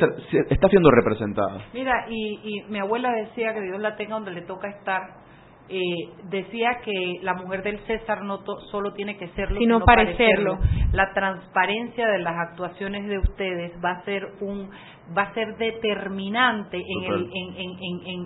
[0.50, 1.58] está siendo representada.
[1.72, 5.00] Mira, y, y mi abuela decía que Dios la tenga donde le toca estar
[5.68, 10.58] eh, decía que la mujer del César no solo tiene que serlo, sino, parecerlo.
[10.92, 14.70] La transparencia de las actuaciones de ustedes va a ser un
[15.16, 17.30] va a ser determinante en el,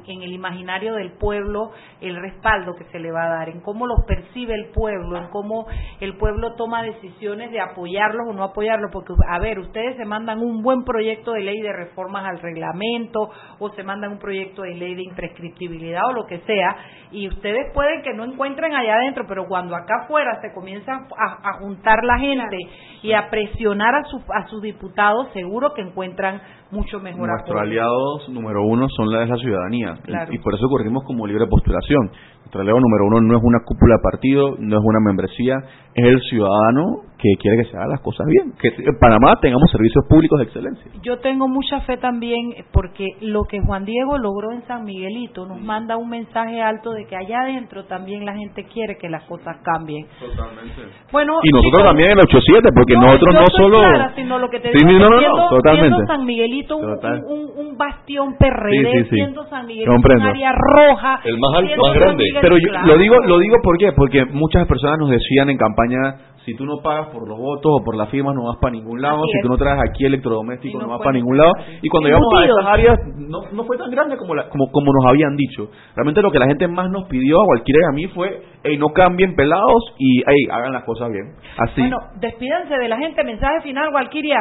[0.06, 1.70] en, el imaginario del pueblo
[2.00, 5.28] el respaldo que se le va a dar, en cómo los percibe el pueblo, en
[5.28, 5.66] cómo
[6.00, 10.38] el pueblo toma decisiones de apoyarlos o no apoyarlos, porque a ver, ustedes se mandan
[10.40, 14.74] un buen proyecto de ley de reformas al reglamento o se mandan un proyecto de
[14.74, 16.76] ley de imprescriptibilidad o lo que sea,
[17.10, 21.54] y ustedes pueden que no encuentren allá adentro, pero cuando acá afuera se comienzan a,
[21.58, 22.58] juntar la gente
[23.02, 24.02] y a presionar a,
[24.34, 26.42] a sus diputados, seguro que encuentran
[26.76, 29.94] mucho mejor Nuestros aliados número uno son la de la ciudadanía.
[30.30, 32.10] Y por eso corrimos como libre postulación.
[32.40, 35.56] Nuestro aliado número uno no es una cúpula de partido, no es una membresía,
[35.94, 39.70] es el ciudadano que quiere que se hagan las cosas bien, que en Panamá tengamos
[39.70, 40.92] servicios públicos de excelencia.
[41.02, 45.60] Yo tengo mucha fe también porque lo que Juan Diego logró en San Miguelito nos
[45.60, 49.56] manda un mensaje alto de que allá adentro también la gente quiere que las cosas
[49.62, 50.06] cambien.
[50.20, 50.82] Totalmente.
[51.10, 53.80] Bueno, y nosotros también en el 87, porque nosotros no solo...
[54.14, 56.06] sino lo que te digo, no, no, totalmente.
[56.06, 61.20] San Miguelito un, un, un, bastión PRD, sí, siendo San Miguelito un área roja.
[61.24, 62.24] El más alto, más grande.
[62.40, 63.92] Pero yo lo digo, lo digo ¿por qué?
[63.92, 65.98] Porque muchas personas nos decían en campaña
[66.46, 69.02] si tú no pagas por los votos o por las firmas no vas para ningún
[69.02, 71.52] lado, si tú no traes aquí electrodoméstico no, vas para ningún lado.
[71.82, 75.06] Y cuando llegamos a esas áreas no, no fue tan grande como, como, como nos
[75.06, 75.68] habían dicho.
[75.96, 78.76] Realmente lo que la gente más nos pidió a cualquiera y a mí fue, hey,
[78.78, 81.34] no cambien pelados y hey, hagan las cosas bien.
[81.58, 81.80] Así.
[81.80, 83.24] Bueno, despídense de la gente.
[83.24, 84.38] Mensaje final, Walkiria.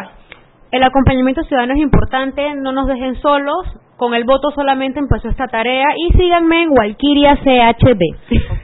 [0.72, 3.66] El acompañamiento ciudadano es importante, no nos dejen solos,
[3.98, 8.02] con el voto solamente empezó esta tarea y síganme en Walkiria CHD.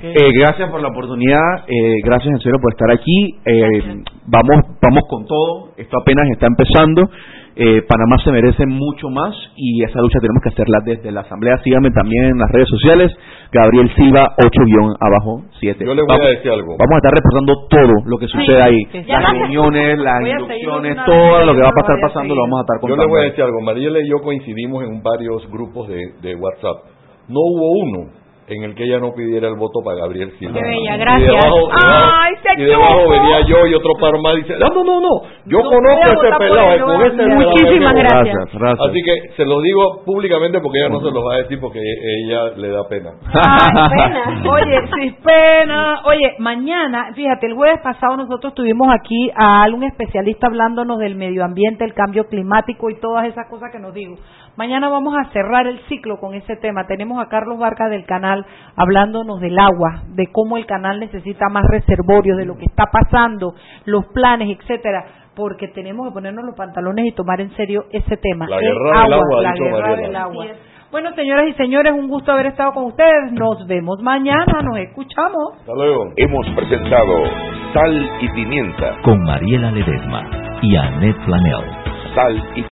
[0.03, 3.35] Eh, gracias por la oportunidad, eh, gracias en serio por estar aquí.
[3.45, 7.09] Eh, vamos, vamos con todo, esto apenas está empezando.
[7.55, 11.59] Eh, Panamá se merece mucho más y esa lucha tenemos que hacerla desde la Asamblea.
[11.63, 13.11] Síganme también en las redes sociales,
[13.51, 15.85] Gabriel Silva 8-abajo 7.
[15.85, 16.77] Yo le voy a decir algo.
[16.77, 18.87] Vamos a estar reportando todo lo que sucede ahí.
[19.07, 22.79] Las reuniones, las inducciones, todo lo que va a pasar pasando lo vamos a estar
[22.79, 23.03] contando.
[23.03, 23.59] Yo le voy a decir algo.
[23.61, 26.85] Mariela y yo coincidimos en varios grupos de, de WhatsApp.
[27.27, 28.20] No hubo uno
[28.51, 30.59] en el que ella no pidiera el voto para Gabriel Silva.
[30.59, 31.21] Qué bella, gracias.
[31.21, 34.83] Y debajo, Ay, se y debajo venía yo y otro par más dice, no, no,
[34.83, 38.37] no, no, yo conozco a ese pelado, con ese Muchísimas gracias.
[38.79, 41.79] Así que se lo digo públicamente porque ella no se lo va a decir porque
[41.79, 43.11] ella le da pena.
[43.33, 44.51] Ay, pena.
[44.51, 46.01] Oye, sí, pena.
[46.05, 51.45] Oye, mañana, fíjate, el jueves pasado nosotros tuvimos aquí a algún especialista hablándonos del medio
[51.45, 54.15] ambiente, el cambio climático y todas esas cosas que nos digo.
[54.57, 56.85] Mañana vamos a cerrar el ciclo con ese tema.
[56.85, 58.45] Tenemos a Carlos Barca del canal
[58.75, 63.53] hablándonos del agua, de cómo el canal necesita más reservorios, de lo que está pasando,
[63.85, 68.45] los planes, etcétera, porque tenemos que ponernos los pantalones y tomar en serio ese tema.
[68.47, 70.45] La guerra del agua, la guerra del agua.
[70.91, 73.31] Bueno, señoras y señores, un gusto haber estado con ustedes.
[73.31, 75.53] Nos vemos mañana, nos escuchamos.
[75.61, 76.11] Hasta luego.
[76.17, 77.23] Hemos presentado
[77.73, 80.29] Sal y Pimienta con Mariela Ledesma
[80.61, 81.63] y Annette Flanell.
[82.13, 82.65] Sal y